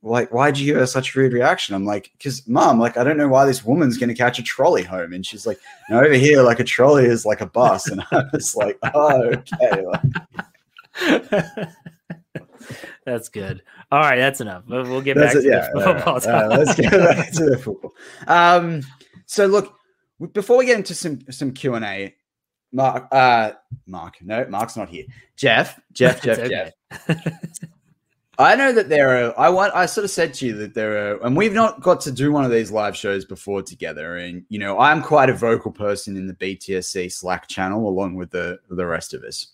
like, 0.03 0.33
why'd 0.33 0.57
you 0.59 0.67
give 0.67 0.77
her 0.77 0.87
such 0.87 1.15
a 1.15 1.19
rude 1.19 1.33
reaction? 1.33 1.75
I'm 1.75 1.85
like, 1.85 2.11
because 2.17 2.47
mom, 2.47 2.79
like, 2.79 2.97
I 2.97 3.05
don't 3.05 3.17
know 3.17 3.29
why 3.29 3.45
this 3.47 3.65
woman's 3.65 3.99
going 3.99 4.09
to 4.09 4.15
catch 4.15 4.39
a 4.39 4.43
trolley 4.43 4.83
home. 4.85 5.13
And 5.13 5.27
she's 5.27 5.47
like, 5.47 5.59
no, 5.91 5.99
over 5.99 6.15
here, 6.15 6.43
like 6.43 6.61
a 6.61 6.65
trolley 6.65 7.05
is 7.07 7.27
like 7.27 7.41
a 7.41 7.47
bus. 7.47 7.89
And 7.89 8.03
I 8.13 8.23
was 8.33 8.55
like, 8.55 8.79
oh, 8.95 9.25
okay. 9.35 9.85
Like, 11.01 11.69
that's 13.05 13.29
good. 13.29 13.63
All 13.91 14.01
right, 14.01 14.17
that's 14.19 14.41
enough. 14.41 14.65
We'll 14.69 15.01
get 15.01 15.17
that's 15.17 15.35
back 15.35 15.45
it. 15.45 15.47
to 15.47 15.49
Yeah. 15.49 15.69
the 15.75 15.87
all 15.87 15.95
right, 15.95 16.05
football. 16.05 16.35
all 16.35 16.49
right, 16.49 16.59
let's 16.59 16.75
get 16.79 16.91
back 16.93 17.33
to 17.33 17.45
the 17.47 17.59
football. 17.63 17.95
Um, 18.27 18.83
so 19.27 19.47
look, 19.47 19.75
before 20.33 20.59
we 20.59 20.67
get 20.67 20.77
into 20.77 20.95
some, 20.95 21.21
some 21.31 21.53
Q 21.53 21.75
and 21.75 21.85
A, 21.85 22.15
Mark, 22.73 23.09
uh, 23.13 23.53
Mark, 23.87 24.17
no, 24.21 24.47
Mark's 24.49 24.77
not 24.77 24.89
here. 24.91 25.05
Jeff, 25.37 25.81
Jeff, 25.93 26.23
Jeff, 26.23 26.49
Jeff. 26.49 26.73
I 28.41 28.55
know 28.55 28.71
that 28.73 28.89
there 28.89 29.27
are. 29.27 29.39
I 29.39 29.49
want. 29.49 29.75
I 29.75 29.87
sort 29.87 30.05
of 30.05 30.11
said 30.13 30.33
to 30.35 30.47
you 30.47 30.57
that 30.59 30.73
there 30.75 31.15
are, 31.15 31.25
and 31.27 31.37
we've 31.37 31.53
not 31.53 31.83
got 31.83 32.01
to 32.03 32.13
do 32.13 32.31
one 32.31 32.45
of 32.45 32.53
these 32.53 32.71
live 32.71 32.97
shows 32.97 33.25
before 33.25 33.63
together. 33.63 34.17
And 34.17 34.45
you 34.49 34.61
know, 34.61 34.79
I'm 34.79 35.03
quite 35.03 35.29
a 35.29 35.35
vocal 35.35 35.73
person 35.73 36.17
in 36.17 36.29
the 36.29 36.35
BTSC 36.35 37.11
Slack 37.11 37.49
channel, 37.49 37.89
along 37.89 38.15
with 38.15 38.31
the 38.31 38.61
the 38.71 38.87
rest 38.87 39.13
of 39.13 39.25
us. 39.25 39.49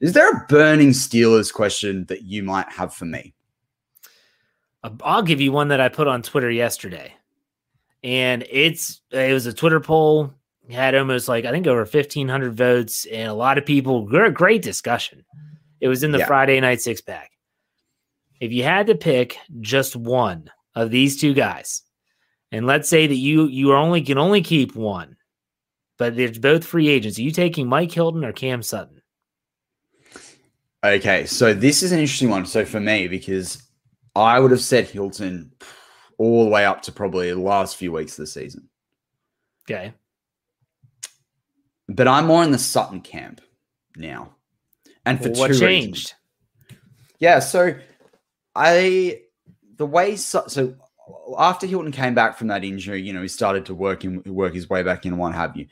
Is 0.00 0.12
there 0.12 0.30
a 0.30 0.46
burning 0.48 0.90
Steelers 0.90 1.52
question 1.52 2.04
that 2.06 2.22
you 2.22 2.42
might 2.44 2.68
have 2.70 2.94
for 2.94 3.04
me? 3.04 3.34
Uh, 4.84 4.90
I'll 5.02 5.22
give 5.22 5.40
you 5.40 5.50
one 5.50 5.68
that 5.68 5.80
I 5.80 5.88
put 5.88 6.06
on 6.06 6.22
Twitter 6.22 6.50
yesterday, 6.50 7.12
and 8.04 8.46
it's 8.48 9.00
it 9.10 9.32
was 9.32 9.46
a 9.46 9.52
Twitter 9.52 9.80
poll. 9.80 10.32
It 10.68 10.74
had 10.74 10.94
almost 10.94 11.26
like 11.26 11.46
I 11.46 11.50
think 11.50 11.66
over 11.66 11.84
fifteen 11.84 12.28
hundred 12.28 12.56
votes, 12.56 13.06
and 13.06 13.28
a 13.28 13.34
lot 13.34 13.58
of 13.58 13.66
people. 13.66 14.06
gr- 14.06 14.28
Great 14.28 14.62
discussion. 14.62 15.24
It 15.80 15.88
was 15.88 16.04
in 16.04 16.12
the 16.12 16.18
Yeah. 16.18 16.26
Friday 16.26 16.60
night 16.60 16.80
six 16.80 17.00
pack. 17.00 17.32
If 18.44 18.52
you 18.52 18.62
had 18.62 18.88
to 18.88 18.94
pick 18.94 19.38
just 19.62 19.96
one 19.96 20.50
of 20.74 20.90
these 20.90 21.18
two 21.18 21.32
guys, 21.32 21.80
and 22.52 22.66
let's 22.66 22.90
say 22.90 23.06
that 23.06 23.14
you 23.14 23.46
you 23.46 23.72
only 23.72 24.02
can 24.02 24.18
only 24.18 24.42
keep 24.42 24.76
one, 24.76 25.16
but 25.96 26.14
they're 26.14 26.30
both 26.30 26.66
free 26.66 26.88
agents. 26.88 27.18
Are 27.18 27.22
you 27.22 27.30
taking 27.30 27.66
Mike 27.66 27.90
Hilton 27.90 28.22
or 28.22 28.34
Cam 28.34 28.62
Sutton? 28.62 29.00
Okay, 30.84 31.24
so 31.24 31.54
this 31.54 31.82
is 31.82 31.92
an 31.92 32.00
interesting 32.00 32.28
one. 32.28 32.44
So 32.44 32.66
for 32.66 32.80
me, 32.80 33.08
because 33.08 33.62
I 34.14 34.38
would 34.38 34.50
have 34.50 34.60
said 34.60 34.88
Hilton 34.88 35.50
all 36.18 36.44
the 36.44 36.50
way 36.50 36.66
up 36.66 36.82
to 36.82 36.92
probably 36.92 37.30
the 37.30 37.40
last 37.40 37.76
few 37.76 37.92
weeks 37.92 38.12
of 38.12 38.24
the 38.24 38.26
season, 38.26 38.68
Okay. 39.62 39.94
but 41.88 42.06
I'm 42.06 42.26
more 42.26 42.44
in 42.44 42.50
the 42.52 42.58
Sutton 42.58 43.00
camp 43.00 43.40
now, 43.96 44.36
and 45.06 45.18
for 45.18 45.30
Well, 45.30 45.38
what 45.38 45.46
two 45.48 45.58
changed? 45.60 45.96
reasons. 45.96 46.14
Yeah, 47.20 47.38
so 47.38 47.74
I 48.54 49.20
the 49.76 49.86
way 49.86 50.16
so, 50.16 50.44
so 50.46 50.74
after 51.38 51.66
Hilton 51.66 51.92
came 51.92 52.14
back 52.14 52.38
from 52.38 52.48
that 52.48 52.64
injury, 52.64 53.02
you 53.02 53.12
know, 53.12 53.22
he 53.22 53.28
started 53.28 53.66
to 53.66 53.74
work 53.74 54.04
in 54.04 54.22
work 54.24 54.54
his 54.54 54.70
way 54.70 54.82
back 54.82 55.04
in 55.04 55.12
and 55.12 55.20
what 55.20 55.34
have 55.34 55.56
you. 55.56 55.66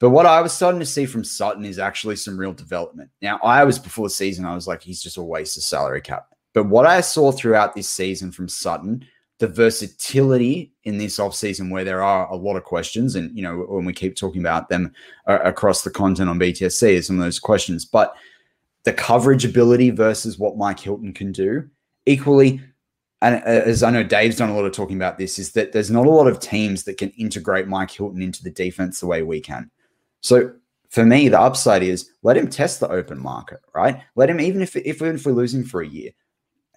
But 0.00 0.10
what 0.10 0.26
I 0.26 0.40
was 0.40 0.52
starting 0.52 0.78
to 0.78 0.86
see 0.86 1.06
from 1.06 1.24
Sutton 1.24 1.64
is 1.64 1.78
actually 1.78 2.16
some 2.16 2.38
real 2.38 2.52
development. 2.52 3.10
Now, 3.20 3.40
I 3.42 3.64
was 3.64 3.78
before 3.78 4.06
the 4.06 4.10
season, 4.10 4.44
I 4.44 4.54
was 4.54 4.68
like, 4.68 4.80
he's 4.80 5.02
just 5.02 5.16
a 5.16 5.22
waste 5.22 5.56
of 5.56 5.64
salary 5.64 6.00
cap. 6.00 6.28
But 6.54 6.64
what 6.64 6.86
I 6.86 7.00
saw 7.00 7.32
throughout 7.32 7.74
this 7.74 7.88
season 7.88 8.30
from 8.30 8.48
Sutton, 8.48 9.04
the 9.38 9.48
versatility 9.48 10.72
in 10.84 10.98
this 10.98 11.18
offseason 11.18 11.70
where 11.70 11.84
there 11.84 12.02
are 12.02 12.28
a 12.28 12.36
lot 12.36 12.56
of 12.56 12.64
questions, 12.64 13.16
and 13.16 13.36
you 13.36 13.42
know, 13.42 13.58
when 13.68 13.84
we 13.84 13.92
keep 13.92 14.16
talking 14.16 14.40
about 14.40 14.68
them 14.68 14.92
uh, 15.26 15.38
across 15.44 15.82
the 15.82 15.90
content 15.90 16.30
on 16.30 16.38
BTSC, 16.38 16.90
is 16.90 17.06
some 17.06 17.18
of 17.18 17.24
those 17.24 17.40
questions, 17.40 17.84
but 17.84 18.14
the 18.84 18.92
coverage 18.92 19.44
ability 19.44 19.90
versus 19.90 20.38
what 20.38 20.56
Mike 20.56 20.80
Hilton 20.80 21.12
can 21.12 21.32
do. 21.32 21.68
Equally, 22.08 22.60
and 23.20 23.36
uh, 23.36 23.46
as 23.46 23.82
I 23.82 23.90
know 23.90 24.02
Dave's 24.02 24.36
done 24.36 24.50
a 24.50 24.54
lot 24.54 24.64
of 24.64 24.72
talking 24.72 24.96
about 24.96 25.18
this, 25.18 25.38
is 25.38 25.52
that 25.52 25.72
there's 25.72 25.90
not 25.90 26.06
a 26.06 26.10
lot 26.10 26.26
of 26.26 26.40
teams 26.40 26.84
that 26.84 26.96
can 26.96 27.10
integrate 27.10 27.68
Mike 27.68 27.90
Hilton 27.90 28.22
into 28.22 28.42
the 28.42 28.50
defense 28.50 29.00
the 29.00 29.06
way 29.06 29.22
we 29.22 29.40
can. 29.40 29.70
So 30.20 30.52
for 30.88 31.04
me, 31.04 31.28
the 31.28 31.40
upside 31.40 31.82
is 31.82 32.10
let 32.22 32.36
him 32.36 32.48
test 32.48 32.80
the 32.80 32.88
open 32.88 33.18
market, 33.20 33.60
right? 33.74 34.00
Let 34.16 34.30
him 34.30 34.40
even 34.40 34.62
if 34.62 34.74
if, 34.76 35.02
if 35.02 35.26
we 35.26 35.32
lose 35.32 35.54
him 35.54 35.64
for 35.64 35.82
a 35.82 35.86
year, 35.86 36.10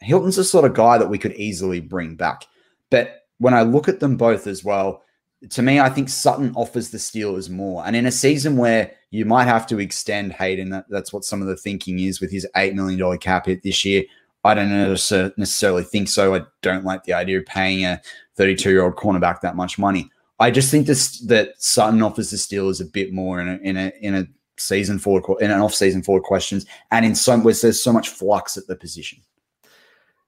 Hilton's 0.02 0.36
the 0.36 0.44
sort 0.44 0.66
of 0.66 0.74
guy 0.74 0.98
that 0.98 1.10
we 1.10 1.18
could 1.18 1.34
easily 1.34 1.80
bring 1.80 2.16
back. 2.16 2.46
But 2.90 3.22
when 3.38 3.54
I 3.54 3.62
look 3.62 3.88
at 3.88 4.00
them 4.00 4.18
both 4.18 4.48
as 4.48 4.64
well, 4.64 5.04
to 5.50 5.62
me, 5.62 5.80
I 5.80 5.90
think 5.90 6.10
Sutton 6.10 6.54
offers 6.56 6.90
the 6.90 6.98
Steelers 6.98 7.50
more. 7.50 7.84
And 7.86 7.96
in 7.96 8.06
a 8.06 8.12
season 8.12 8.58
where 8.58 8.92
you 9.10 9.26
might 9.26 9.46
have 9.46 9.66
to 9.68 9.80
extend 9.80 10.34
Haden, 10.34 10.70
that, 10.70 10.86
that's 10.90 11.12
what 11.12 11.24
some 11.24 11.42
of 11.42 11.48
the 11.48 11.58
thinking 11.58 12.00
is 12.00 12.22
with 12.22 12.32
his 12.32 12.48
$8 12.56 12.76
million 12.76 13.18
cap 13.18 13.48
hit 13.48 13.64
this 13.64 13.84
year. 13.84 14.04
I 14.44 14.54
don't 14.54 14.70
necessarily 14.70 15.84
think 15.84 16.08
so. 16.08 16.36
I 16.36 16.42
don't 16.62 16.84
like 16.84 17.04
the 17.04 17.14
idea 17.14 17.40
of 17.40 17.46
paying 17.46 17.86
a 17.86 18.02
32 18.38 18.70
year 18.70 18.84
old 18.84 18.96
cornerback 18.96 19.42
that 19.42 19.56
much 19.56 19.78
money. 19.78 20.10
I 20.40 20.50
just 20.50 20.72
think 20.72 20.88
this 20.88 21.20
that 21.22 21.62
Sutton 21.62 22.02
offers 22.02 22.32
the 22.32 22.38
Steelers 22.38 22.82
a 22.82 22.86
bit 22.86 23.14
more 23.14 23.40
in 23.40 23.48
a 23.48 23.56
in 23.58 23.78
a 23.78 23.92
in 24.02 24.16
a 24.16 24.26
season 24.58 24.98
forward 24.98 25.24
in 25.40 25.52
an 25.52 25.60
off 25.60 25.76
season 25.76 26.02
forward 26.02 26.24
questions, 26.24 26.66
and 26.90 27.06
in 27.06 27.14
some 27.14 27.44
where 27.44 27.54
there's 27.54 27.82
so 27.82 27.94
much 27.94 28.10
flux 28.10 28.58
at 28.58 28.66
the 28.66 28.76
position. 28.76 29.20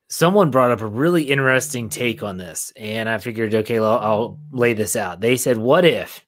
Someone 0.10 0.52
brought 0.52 0.70
up 0.70 0.82
a 0.82 0.88
really 0.88 1.24
interesting 1.24 1.90
take 1.90 2.22
on 2.22 2.38
this, 2.38 2.72
and 2.76 3.10
I 3.10 3.18
figured, 3.18 3.56
okay, 3.56 3.78
I'll, 3.78 3.86
I'll 3.86 4.40
lay 4.52 4.74
this 4.74 4.96
out. 4.96 5.22
They 5.22 5.36
said, 5.36 5.58
"What 5.58 5.86
if 5.86 6.24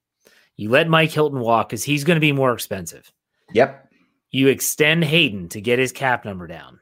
you 0.56 0.72
let 0.72 0.90
Mike 0.90 1.12
Hilton 1.12 1.40
walk 1.40 1.70
because 1.70 1.84
he's 1.84 2.04
going 2.04 2.16
to 2.16 2.22
be 2.22 2.32
more 2.32 2.54
expensive?" 2.54 3.12
Yep. 3.54 3.92
You 4.32 4.48
extend 4.48 5.04
Haden 5.04 5.50
to 5.50 5.62
get 5.62 5.78
his 5.78 5.92
cap 5.92 6.26
number 6.26 6.48
down. 6.48 6.80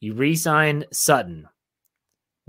You 0.00 0.14
re-sign 0.14 0.84
Sutton 0.92 1.48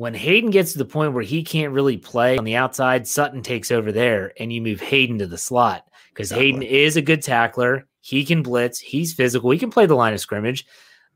when 0.02 0.16
Haden 0.16 0.50
gets 0.50 0.72
to 0.72 0.80
the 0.80 0.86
point 0.86 1.14
where 1.14 1.22
he 1.22 1.44
can't 1.44 1.74
really 1.74 1.96
play 1.96 2.36
on 2.36 2.44
the 2.44 2.56
outside, 2.56 3.08
Sutton 3.08 3.44
takes 3.44 3.70
over 3.70 3.92
there 3.92 4.34
and 4.40 4.52
you 4.52 4.60
move 4.60 4.82
Haden 4.82 5.20
to 5.20 5.28
the 5.28 5.38
slot 5.38 5.86
because 6.10 6.32
exactly. 6.32 6.46
Haden 6.46 6.64
is 6.64 6.98
a 6.98 7.04
good 7.04 7.22
tackler. 7.22 7.88
He 8.00 8.26
can 8.26 8.42
blitz, 8.42 8.80
he's 8.80 9.14
physical, 9.14 9.52
he 9.52 9.60
can 9.60 9.70
play 9.70 9.86
the 9.86 9.94
line 9.94 10.16
of 10.16 10.20
scrimmage. 10.20 10.66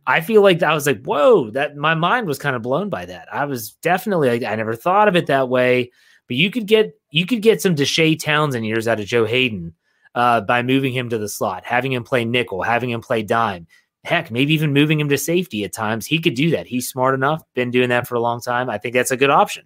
I 0.05 0.21
feel 0.21 0.43
like 0.43 0.61
I 0.61 0.75
was 0.75 0.85
like, 0.85 1.03
whoa, 1.03 1.49
that 1.49 1.75
my 1.75 1.95
mind 1.95 2.27
was 2.27 2.37
kind 2.37 2.55
of 2.55 2.61
blown 2.61 2.89
by 2.89 3.05
that. 3.05 3.27
I 3.33 3.45
was 3.45 3.71
definitely 3.81 4.29
like, 4.29 4.43
I 4.43 4.55
never 4.55 4.75
thought 4.75 5.07
of 5.07 5.15
it 5.15 5.25
that 5.25 5.49
way. 5.49 5.91
But 6.27 6.37
you 6.37 6.51
could 6.51 6.67
get 6.67 6.93
you 7.09 7.25
could 7.25 7.41
get 7.41 7.63
some 7.63 7.75
Deshea 7.75 8.19
Townsend 8.19 8.67
years 8.67 8.87
out 8.87 8.99
of 8.99 9.07
Joe 9.07 9.25
Haden 9.25 9.73
uh, 10.13 10.41
by 10.41 10.61
moving 10.61 10.93
him 10.93 11.09
to 11.09 11.17
the 11.17 11.27
slot, 11.27 11.65
having 11.65 11.91
him 11.91 12.03
play 12.03 12.23
nickel, 12.23 12.61
having 12.61 12.91
him 12.91 13.01
play 13.01 13.23
dime 13.23 13.65
heck, 14.05 14.31
maybe 14.31 14.53
even 14.53 14.73
moving 14.73 14.99
him 14.99 15.09
to 15.09 15.17
safety 15.17 15.63
at 15.63 15.73
times. 15.73 16.05
He 16.05 16.19
could 16.19 16.35
do 16.35 16.51
that. 16.51 16.67
He's 16.67 16.87
smart 16.87 17.15
enough, 17.15 17.43
been 17.53 17.71
doing 17.71 17.89
that 17.89 18.07
for 18.07 18.15
a 18.15 18.19
long 18.19 18.41
time. 18.41 18.69
I 18.69 18.77
think 18.77 18.93
that's 18.93 19.11
a 19.11 19.17
good 19.17 19.29
option. 19.29 19.65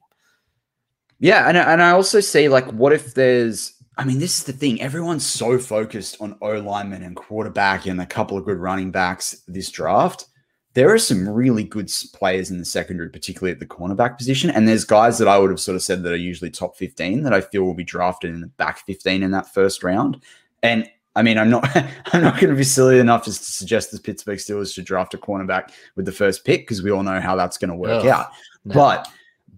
Yeah, 1.20 1.48
and 1.50 1.58
and 1.58 1.82
I 1.82 1.92
also 1.92 2.22
say 2.22 2.48
like, 2.48 2.66
what 2.72 2.94
if 2.94 3.14
there's? 3.14 3.74
I 3.98 4.06
mean, 4.06 4.20
this 4.20 4.38
is 4.38 4.46
the 4.46 4.54
thing. 4.54 4.82
Everyone's 4.82 5.26
so 5.26 5.60
focused 5.60 6.22
on 6.22 6.38
O 6.42 6.54
lineman 6.54 7.04
and 7.04 7.18
quarterback 7.18 7.86
and 7.86 8.00
a 8.00 8.06
couple 8.06 8.38
of 8.38 8.46
good 8.46 8.58
running 8.58 8.92
backs 8.92 9.44
this 9.46 9.70
draft. 9.70 10.26
There 10.74 10.94
are 10.94 11.00
some 11.00 11.28
really 11.28 11.66
good 11.66 11.92
players 12.14 12.52
in 12.52 12.60
the 12.60 12.64
secondary, 12.64 13.10
particularly 13.10 13.52
at 13.52 13.60
the 13.60 13.66
cornerback 13.66 14.18
position. 14.18 14.52
And 14.52 14.66
there's 14.66 14.86
guys 14.86 15.18
that 15.18 15.28
I 15.28 15.38
would 15.38 15.50
have 15.50 15.60
sort 15.60 15.76
of 15.76 15.82
said 15.82 16.04
that 16.04 16.14
are 16.14 16.16
usually 16.16 16.52
top 16.52 16.78
15 16.78 17.24
that 17.24 17.34
I 17.34 17.42
feel 17.42 17.64
will 17.64 17.74
be 17.74 17.84
drafted 17.84 18.34
in 18.34 18.40
the 18.40 18.48
back 18.48 18.86
15 18.86 19.22
in 19.22 19.32
that 19.32 19.54
first 19.54 19.84
round. 19.84 20.24
And 20.64 20.90
I 21.20 21.22
mean, 21.22 21.38
I'm 21.38 21.50
not 21.50 21.70
I'm 22.14 22.22
not 22.22 22.40
going 22.40 22.50
to 22.50 22.56
be 22.56 22.64
silly 22.64 22.98
enough 22.98 23.28
as 23.28 23.38
to 23.40 23.52
suggest 23.52 23.92
the 23.92 24.00
Pittsburgh 24.00 24.40
Steelers 24.40 24.74
should 24.74 24.86
draft 24.86 25.14
a 25.14 25.18
cornerback 25.18 25.72
with 25.96 26.06
the 26.06 26.14
first 26.14 26.46
pick 26.46 26.62
because 26.62 26.82
we 26.82 26.92
all 26.92 27.04
know 27.04 27.20
how 27.20 27.36
that's 27.36 27.58
going 27.58 27.70
to 27.70 27.76
work 27.76 28.06
oh, 28.06 28.10
out. 28.10 28.28
But 28.66 29.10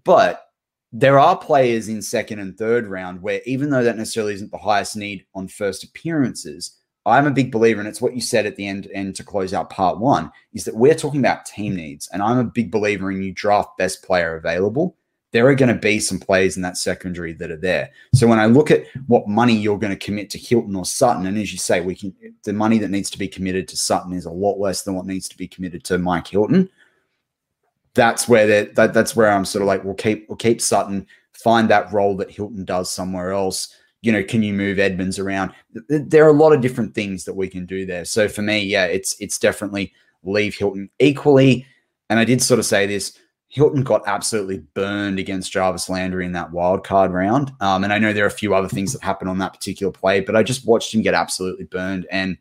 but 0.04 0.48
there 0.92 1.20
are 1.20 1.38
players 1.38 1.88
in 1.88 2.02
second 2.02 2.40
and 2.40 2.58
third 2.58 2.88
round 2.88 3.22
where 3.22 3.42
even 3.46 3.70
though 3.70 3.84
that 3.84 3.96
necessarily 3.96 4.34
isn't 4.34 4.52
the 4.52 4.58
highest 4.58 4.98
need 4.98 5.24
on 5.36 5.48
first 5.48 5.84
appearances, 5.84 6.80
I'm 7.06 7.28
a 7.28 7.32
big 7.32 7.52
believer, 7.52 7.80
and 7.80 7.88
it's 7.88 8.02
what 8.02 8.16
you 8.16 8.22
said 8.22 8.48
at 8.48 8.56
the 8.56 8.68
end 8.68 8.88
and 8.88 9.16
to 9.16 9.24
close 9.24 9.54
out 9.54 9.70
part 9.70 10.00
one, 10.00 10.32
is 10.54 10.66
that 10.66 10.76
we're 10.76 10.96
talking 10.96 11.20
about 11.20 11.46
team 11.46 11.76
needs. 11.76 12.10
And 12.12 12.24
I'm 12.24 12.40
a 12.40 12.44
big 12.44 12.72
believer 12.72 13.12
in 13.12 13.22
you 13.22 13.32
draft 13.32 13.78
best 13.78 14.04
player 14.04 14.36
available 14.36 14.98
there 15.32 15.48
are 15.48 15.56
going 15.56 15.74
to 15.74 15.80
be 15.80 16.00
some 16.00 16.20
players 16.20 16.58
in 16.58 16.62
that 16.62 16.78
secondary 16.78 17.34
that 17.34 17.52
are 17.52 17.58
there. 17.58 17.90
So 18.14 18.28
when 18.28 18.40
I 18.40 18.48
look 18.48 18.70
at 18.70 18.86
what 19.08 19.28
money 19.28 19.56
you're 19.56 19.80
going 19.80 19.98
to 19.98 20.06
commit 20.06 20.30
to 20.32 20.38
Hilton 20.38 20.76
or 20.76 20.86
Sutton, 20.86 21.26
and 21.26 21.38
as 21.38 21.52
you 21.52 21.58
say, 21.58 21.80
we 21.82 21.96
can 21.96 22.14
the 22.44 22.54
money 22.54 22.78
that 22.80 22.92
needs 22.92 23.10
to 23.12 23.18
be 23.18 23.28
committed 23.28 23.68
to 23.70 23.78
Sutton 23.78 24.14
is 24.14 24.26
a 24.26 24.32
lot 24.32 24.60
less 24.60 24.84
than 24.84 24.94
what 24.94 25.06
needs 25.06 25.30
to 25.30 25.38
be 25.38 25.48
committed 25.48 25.84
to 25.86 25.98
Mike 25.98 26.28
Hilton. 26.28 26.70
That's 27.94 28.28
where 28.28 28.74
that 28.74 28.94
that's 28.94 29.16
where 29.16 29.32
I'm 29.32 29.46
sort 29.46 29.62
of 29.62 29.68
like, 29.68 29.84
we'll 29.84 29.94
keep 29.94 30.28
we'll 30.28 30.38
keep 30.38 30.62
Sutton, 30.62 31.08
find 31.34 31.70
that 31.70 31.92
role 31.94 32.16
that 32.18 32.32
Hilton 32.32 32.66
does 32.66 32.92
somewhere 32.92 33.32
else. 33.32 33.76
You 34.02 34.12
know, 34.12 34.24
can 34.24 34.42
you 34.42 34.54
move 34.54 34.80
Edmunds 34.80 35.20
around? 35.20 35.52
There 35.88 36.26
are 36.26 36.30
a 36.30 36.34
lot 36.34 36.54
of 36.54 36.62
different 36.62 36.96
things 36.96 37.24
that 37.26 37.36
we 37.36 37.48
can 37.48 37.66
do 37.66 37.86
there. 37.86 38.04
So 38.04 38.28
for 38.28 38.42
me, 38.42 38.60
yeah, 38.60 38.86
it's 38.86 39.16
it's 39.22 39.38
definitely 39.38 39.94
leave 40.24 40.56
Hilton 40.56 40.90
equally. 41.00 41.66
And 42.10 42.20
I 42.20 42.26
did 42.26 42.42
sort 42.42 42.60
of 42.60 42.66
say 42.66 42.86
this 42.88 43.18
Hilton 43.52 43.84
got 43.84 44.08
absolutely 44.08 44.60
burned 44.74 45.20
against 45.20 45.52
Jarvis 45.52 45.90
Landry 45.90 46.26
in 46.26 46.32
that 46.32 46.52
wild 46.52 46.86
card 46.86 47.12
round. 47.12 47.52
Um, 47.60 47.84
and 47.84 47.92
I 47.92 48.00
know 48.00 48.14
there 48.14 48.24
are 48.24 48.28
a 48.28 48.32
few 48.32 48.56
other 48.56 48.70
things 48.70 48.94
that 48.94 49.04
happened 49.04 49.30
on 49.30 49.40
that 49.40 49.54
particular 49.54 49.92
play, 49.92 50.22
but 50.22 50.38
I 50.38 50.42
just 50.42 50.66
watched 50.66 50.94
him 50.94 51.02
get 51.02 51.14
absolutely 51.14 51.66
burned. 51.66 52.08
And 52.10 52.38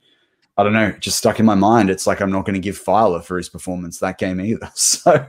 I 0.57 0.63
don't 0.63 0.73
know, 0.73 0.93
just 1.01 1.19
stuck 1.19 1.41
in 1.41 1.47
my 1.47 1.57
mind. 1.57 1.91
It's 1.91 2.07
like 2.07 2.21
I'm 2.21 2.31
not 2.31 2.45
going 2.45 2.55
to 2.55 2.61
give 2.61 2.81
Feiler 2.81 3.25
for 3.25 3.39
his 3.39 3.49
performance 3.49 3.99
that 3.99 4.19
game 4.19 4.41
either. 4.41 4.71
So, 4.77 5.27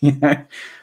you 0.00 0.12
know, 0.12 0.36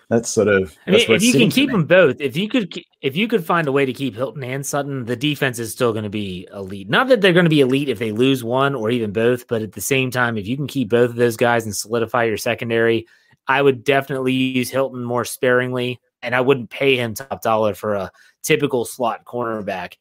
that's 0.09 0.27
sort 0.27 0.49
of. 0.49 0.75
I 0.85 0.91
mean, 0.91 1.05
if 1.09 1.21
you 1.21 1.31
can 1.31 1.49
keep 1.49 1.71
them 1.71 1.85
both, 1.85 2.19
if 2.19 2.35
you 2.35 2.49
could, 2.49 2.77
if 3.01 3.15
you 3.15 3.29
could 3.29 3.45
find 3.45 3.65
a 3.65 3.71
way 3.71 3.85
to 3.85 3.93
keep 3.93 4.13
Hilton 4.13 4.43
and 4.43 4.65
Sutton, 4.65 5.05
the 5.05 5.15
defense 5.15 5.57
is 5.57 5.71
still 5.71 5.93
going 5.93 6.03
to 6.03 6.09
be 6.09 6.49
elite. 6.53 6.89
Not 6.89 7.07
that 7.07 7.21
they're 7.21 7.31
going 7.31 7.45
to 7.45 7.49
be 7.49 7.61
elite 7.61 7.87
if 7.87 7.97
they 7.97 8.11
lose 8.11 8.43
one 8.43 8.75
or 8.75 8.89
even 8.89 9.13
both, 9.13 9.47
but 9.47 9.61
at 9.61 9.71
the 9.71 9.79
same 9.79 10.11
time, 10.11 10.37
if 10.37 10.47
you 10.47 10.57
can 10.57 10.67
keep 10.67 10.89
both 10.89 11.11
of 11.11 11.15
those 11.15 11.37
guys 11.37 11.63
and 11.63 11.73
solidify 11.73 12.25
your 12.25 12.35
secondary 12.35 13.07
I 13.47 13.61
would 13.61 13.83
definitely 13.83 14.33
use 14.33 14.69
Hilton 14.69 15.03
more 15.03 15.25
sparingly, 15.25 15.99
and 16.21 16.35
I 16.35 16.41
wouldn't 16.41 16.69
pay 16.69 16.97
him 16.97 17.13
top 17.13 17.41
dollar 17.41 17.73
for 17.73 17.95
a 17.95 18.11
typical 18.43 18.85
slot 18.85 19.25
cornerback. 19.25 19.93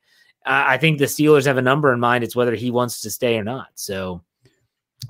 I 0.45 0.79
think 0.79 0.99
the 0.99 1.07
Steelers 1.07 1.47
have 1.47 1.59
a 1.59 1.63
number 1.63 1.93
in 1.93 1.99
mind. 1.99 2.23
It's 2.23 2.37
whether 2.37 2.55
he 2.55 2.71
wants 2.71 3.01
to 3.01 3.11
stay 3.11 3.37
or 3.37 3.43
not. 3.45 3.69
So 3.75 4.23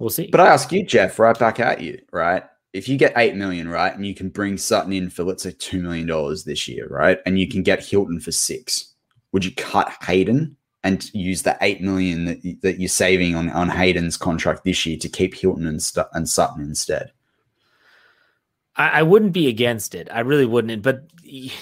we'll 0.01 0.11
see. 0.11 0.29
But 0.29 0.40
I 0.40 0.49
ask 0.49 0.72
you, 0.72 0.85
Jeff, 0.85 1.18
right 1.18 1.38
back 1.38 1.61
at 1.61 1.81
you, 1.81 2.01
right? 2.11 2.42
If 2.72 2.88
you 2.88 2.96
get 2.96 3.12
eight 3.16 3.37
million, 3.37 3.68
right, 3.68 3.94
and 3.94 4.07
you 4.07 4.14
can 4.14 4.29
bring 4.29 4.57
Sutton 4.57 4.92
in 4.92 5.09
for 5.11 5.25
let's 5.25 5.42
say 5.42 5.55
two 5.59 5.83
million 5.83 6.07
dollars 6.07 6.44
this 6.44 6.68
year, 6.68 6.88
right, 6.88 7.20
and 7.27 7.38
you 7.38 7.49
can 7.49 7.62
get 7.62 7.85
Hilton 7.85 8.20
for 8.20 8.33
six, 8.33 8.94
would 9.33 9.44
you 9.44 9.53
cut 9.53 9.92
Haden 10.03 10.57
and 10.85 11.12
use 11.14 11.42
the 11.42 11.57
eight 11.62 11.81
million 11.81 12.27
that, 12.27 12.61
that 12.62 12.79
you're 12.79 12.88
saving 12.88 13.35
on, 13.35 13.51
on 13.51 13.68
Haden's 13.68 14.16
contract 14.16 14.64
this 14.64 14.85
year 14.85 14.99
to 14.99 15.09
keep 15.09 15.35
Hilton 15.35 15.66
and, 15.66 15.81
and 16.12 16.29
Sutton 16.29 16.62
instead? 16.62 17.12
I, 18.77 19.01
I, 19.01 19.03
wouldn't 19.03 19.33
be 19.33 19.49
against 19.49 19.95
it. 19.95 20.09
I 20.11 20.21
really 20.21 20.47
wouldn't. 20.47 20.83
But 20.83 21.05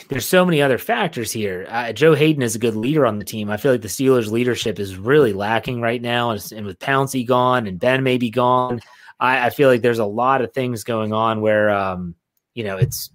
there's 0.09 0.27
so 0.27 0.45
many 0.45 0.61
other 0.61 0.79
factors 0.79 1.33
here. 1.33 1.67
Uh, 1.69 1.93
Joe 1.93 2.15
Haden 2.15 2.43
is 2.43 2.55
a 2.55 2.59
good 2.59 2.77
leader 2.77 3.07
on 3.07 3.19
the 3.19 3.25
team. 3.25 3.51
I 3.51 3.57
feel 3.57 3.73
like 3.73 3.83
the 3.83 3.89
Steelers' 3.89 4.31
leadership 4.31 4.79
is 4.79 4.97
really 4.97 5.33
lacking 5.33 5.81
right 5.81 6.03
now. 6.03 6.31
And, 6.31 6.53
and 6.53 6.67
with 6.67 6.79
Pouncey 6.79 7.27
gone 7.27 7.67
and 7.67 7.79
Ben 7.79 8.03
maybe 8.03 8.31
gone, 8.31 8.81
I, 9.21 9.47
I, 9.47 9.51
feel 9.51 9.69
like 9.69 9.83
there's 9.83 9.99
a 9.99 10.05
lot 10.05 10.43
of 10.43 10.53
things 10.53 10.85
going 10.85 11.13
on 11.13 11.41
where, 11.41 11.71
um, 11.71 12.15
you 12.55 12.65
know, 12.65 12.77
it's. 12.77 13.11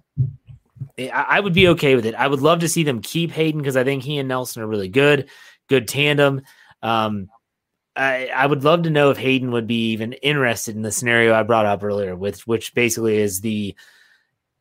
I 1.12 1.40
would 1.40 1.54
be 1.54 1.68
okay 1.68 1.94
with 1.94 2.04
it. 2.04 2.14
I 2.14 2.26
would 2.26 2.40
love 2.40 2.60
to 2.60 2.68
see 2.68 2.82
them 2.82 3.00
keep 3.00 3.30
Haden 3.30 3.60
because 3.60 3.76
I 3.76 3.84
think 3.84 4.02
he 4.02 4.18
and 4.18 4.28
Nelson 4.28 4.62
are 4.62 4.66
really 4.66 4.88
good, 4.88 5.30
good 5.66 5.88
tandem. 5.88 6.42
Um, 6.82 7.30
I, 8.00 8.30
I 8.34 8.46
would 8.46 8.64
love 8.64 8.84
to 8.84 8.90
know 8.90 9.10
if 9.10 9.18
Haden 9.18 9.50
would 9.50 9.66
be 9.66 9.90
even 9.90 10.14
interested 10.14 10.74
in 10.74 10.80
the 10.80 10.90
scenario 10.90 11.34
I 11.34 11.42
brought 11.42 11.66
up 11.66 11.84
earlier, 11.84 12.16
with 12.16 12.46
which 12.46 12.74
basically 12.74 13.18
is 13.18 13.42
the 13.42 13.76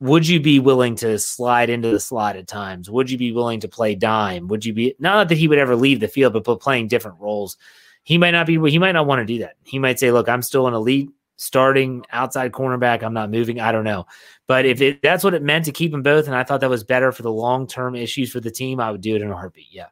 would 0.01 0.27
you 0.27 0.41
be 0.41 0.59
willing 0.59 0.95
to 0.95 1.17
slide 1.19 1.69
into 1.69 1.89
the 1.89 2.01
slot 2.01 2.35
at 2.35 2.47
times? 2.47 2.89
Would 2.89 3.09
you 3.09 3.17
be 3.17 3.31
willing 3.31 3.61
to 3.61 3.69
play 3.69 3.95
dime? 3.95 4.49
Would 4.49 4.65
you 4.65 4.73
be 4.73 4.93
not 4.99 5.29
that 5.29 5.37
he 5.37 5.47
would 5.47 5.57
ever 5.57 5.77
leave 5.77 6.01
the 6.01 6.09
field, 6.09 6.33
but 6.33 6.59
playing 6.59 6.89
different 6.89 7.19
roles? 7.21 7.55
He 8.03 8.17
might 8.17 8.31
not 8.31 8.45
be. 8.45 8.59
He 8.69 8.77
might 8.77 8.91
not 8.91 9.07
want 9.07 9.19
to 9.19 9.33
do 9.33 9.39
that. 9.39 9.55
He 9.63 9.79
might 9.79 9.99
say, 9.99 10.11
"Look, 10.11 10.27
I'm 10.27 10.41
still 10.41 10.67
an 10.67 10.73
elite 10.73 11.09
starting 11.37 12.05
outside 12.11 12.51
cornerback. 12.51 13.03
I'm 13.03 13.13
not 13.13 13.31
moving. 13.31 13.61
I 13.61 13.71
don't 13.71 13.85
know." 13.85 14.05
But 14.47 14.65
if 14.65 14.81
it, 14.81 15.01
that's 15.01 15.23
what 15.23 15.33
it 15.33 15.43
meant 15.43 15.63
to 15.65 15.71
keep 15.71 15.91
them 15.91 16.03
both, 16.03 16.27
and 16.27 16.35
I 16.35 16.43
thought 16.43 16.59
that 16.59 16.69
was 16.69 16.83
better 16.83 17.13
for 17.13 17.23
the 17.23 17.31
long 17.31 17.67
term 17.67 17.95
issues 17.95 18.31
for 18.31 18.41
the 18.41 18.51
team, 18.51 18.81
I 18.81 18.91
would 18.91 19.01
do 19.01 19.15
it 19.15 19.21
in 19.21 19.31
a 19.31 19.35
heartbeat. 19.35 19.67
Yeah. 19.71 19.87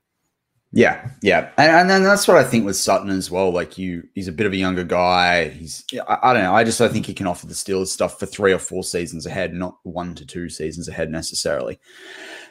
Yeah, 0.74 1.10
yeah, 1.22 1.50
and, 1.58 1.72
and 1.72 1.90
then 1.90 2.04
that's 2.04 2.28
what 2.28 2.38
I 2.38 2.44
think 2.44 2.66
with 2.66 2.76
Sutton 2.76 3.10
as 3.10 3.32
well. 3.32 3.52
Like 3.52 3.78
you, 3.78 4.04
he's 4.16 4.28
a 4.28 4.34
bit 4.34 4.46
of 4.46 4.52
a 4.52 4.58
younger 4.58 4.84
guy. 4.84 5.48
He's 5.50 5.86
I, 6.08 6.18
I 6.24 6.34
don't 6.34 6.44
know. 6.44 6.54
I 6.54 6.66
just 6.66 6.82
I 6.82 6.90
think 6.90 7.06
he 7.06 7.14
can 7.14 7.26
offer 7.26 7.48
the 7.48 7.54
Steelers 7.54 7.88
stuff 7.88 8.20
for 8.20 8.26
three 8.26 8.52
or 8.52 8.60
four 8.60 8.84
seasons 8.84 9.26
ahead, 9.26 9.54
not 9.54 9.78
one 9.84 10.14
to 10.16 10.26
two 10.26 10.50
seasons 10.50 10.90
ahead 10.90 11.10
necessarily. 11.10 11.80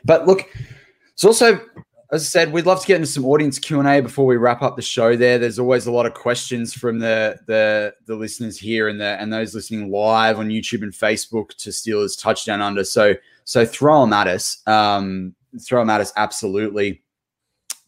But 0.05 0.27
look, 0.27 0.49
it's 1.13 1.25
also 1.25 1.61
as 2.13 2.23
I 2.23 2.25
said, 2.25 2.53
we'd 2.53 2.67
love 2.67 2.81
to 2.81 2.87
get 2.87 2.97
into 2.97 3.09
some 3.09 3.27
audience 3.27 3.59
Q 3.59 3.81
and 3.81 3.89
A 3.89 4.01
before 4.01 4.27
we 4.27 4.37
wrap 4.37 4.63
up 4.63 4.77
the 4.77 4.83
show. 4.83 5.17
There, 5.17 5.39
there's 5.39 5.59
always 5.59 5.87
a 5.87 5.93
lot 5.93 6.07
of 6.07 6.15
questions 6.15 6.73
from 6.73 6.99
the 7.01 7.37
the 7.47 7.95
the 8.07 8.15
listeners 8.15 8.59
here 8.59 8.89
and 8.89 9.01
the 9.01 9.21
and 9.21 9.33
those 9.33 9.55
listening 9.55 9.91
live 9.91 10.39
on 10.39 10.49
YouTube 10.49 10.83
and 10.83 10.93
Facebook 10.93 11.49
to 11.57 11.71
Steelers 11.71 12.21
touchdown 12.21 12.63
under. 12.63 12.85
So 12.85 13.15
so 13.45 13.67
throw 13.67 14.03
them 14.03 14.13
at 14.13 14.29
us. 14.29 14.63
Um, 14.67 15.35
throw 15.61 15.81
them 15.81 15.91
at 15.91 16.01
us 16.01 16.13
absolutely. 16.17 17.03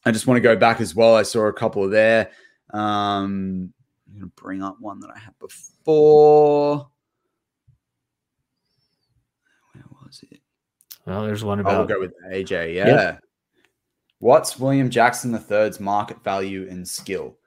I 0.09 0.13
just 0.13 0.27
want 0.27 0.37
to 0.39 0.43
go 0.43 0.57
back 0.57 0.81
as 0.81 0.95
well. 0.95 1.15
I 1.15 1.23
saw 1.23 1.47
a 1.47 1.53
couple 1.53 1.85
of 1.85 1.91
there. 1.91 2.31
Um, 2.71 3.73
I'm 4.07 4.19
going 4.19 4.31
to 4.31 4.43
bring 4.43 4.63
up 4.63 4.77
one 4.81 5.01
that 5.01 5.11
I 5.15 5.19
had 5.19 5.39
before. 5.39 6.89
Where 9.73 9.85
was 10.05 10.25
it? 10.31 10.41
Well, 11.07 11.23
there's 11.23 11.45
one 11.45 11.61
about 11.61 11.89
we'll 11.89 11.99
go 11.99 12.01
with 12.01 12.15
AJ. 12.33 12.75
Yeah. 12.75 13.19
What's 14.19 14.59
William 14.59 14.91
Jackson 14.91 15.33
III's 15.33 15.79
market 15.79 16.25
value 16.25 16.67
and 16.69 16.87
skill? 16.87 17.39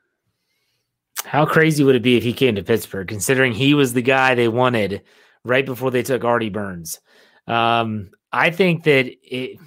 how 1.26 1.46
crazy 1.46 1.84
would 1.84 1.96
it 1.96 2.02
be 2.02 2.18
if 2.18 2.24
he 2.24 2.34
came 2.34 2.56
to 2.56 2.64
Pittsburgh, 2.64 3.08
considering 3.08 3.54
he 3.54 3.74
was 3.74 3.94
the 3.94 4.02
guy 4.02 4.36
they 4.36 4.48
wanted 4.48 5.02
right 5.44 5.66
before 5.66 5.92
they 5.92 6.04
took 6.04 6.24
Artie 6.24 6.50
Burns. 6.50 7.00
Um, 7.48 8.12
I 8.32 8.52
think 8.52 8.84
that 8.84 9.08
it, 9.24 9.60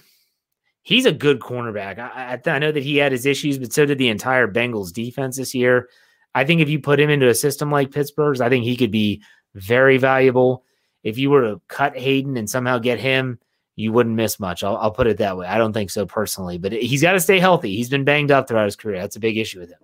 he's 0.85 1.07
a 1.07 1.13
good 1.13 1.41
cornerback. 1.41 1.99
I, 1.99 2.39
I, 2.47 2.51
I 2.51 2.59
know 2.61 2.71
that 2.71 2.83
he 2.85 2.99
had 2.99 3.11
his 3.11 3.27
issues, 3.27 3.59
but 3.59 3.73
so 3.73 3.85
did 3.85 3.99
the 3.99 4.09
entire 4.09 4.47
Bengals 4.47 4.93
defense 4.93 5.37
this 5.37 5.55
year. 5.55 5.89
I 6.35 6.45
think 6.45 6.61
if 6.61 6.69
you 6.69 6.79
put 6.79 7.01
him 7.01 7.11
into 7.11 7.29
a 7.29 7.35
system 7.35 7.71
like 7.71 7.91
Pittsburgh's, 7.91 8.41
I 8.41 8.49
think 8.49 8.65
he 8.65 8.77
could 8.77 8.91
be 8.91 9.23
very 9.55 9.99
valuable. 9.99 10.65
If 11.03 11.19
you 11.19 11.31
were 11.31 11.43
to 11.43 11.61
cut 11.69 11.97
Haden 11.97 12.37
and 12.37 12.49
somehow 12.49 12.79
get 12.79 13.01
him, 13.01 13.39
you 13.77 13.93
wouldn't 13.93 14.15
miss 14.15 14.39
much. 14.39 14.63
I'll, 14.63 14.77
I'll 14.77 14.91
put 14.91 15.07
it 15.07 15.19
that 15.19 15.37
way. 15.37 15.47
I 15.47 15.59
don't 15.59 15.73
think 15.73 15.91
so 15.91 16.07
personally, 16.07 16.59
but 16.59 16.73
he's 16.73 17.03
got 17.03 17.13
to 17.13 17.21
stay 17.21 17.41
healthy. 17.41 17.75
He's 17.77 17.89
been 17.91 18.05
banged 18.05 18.31
up 18.31 18.47
throughout 18.47 18.67
his 18.67 18.77
career. 18.77 19.01
That's 19.01 19.17
a 19.17 19.21
big 19.21 19.37
issue 19.37 19.61
with 19.61 19.71
him. 19.71 19.79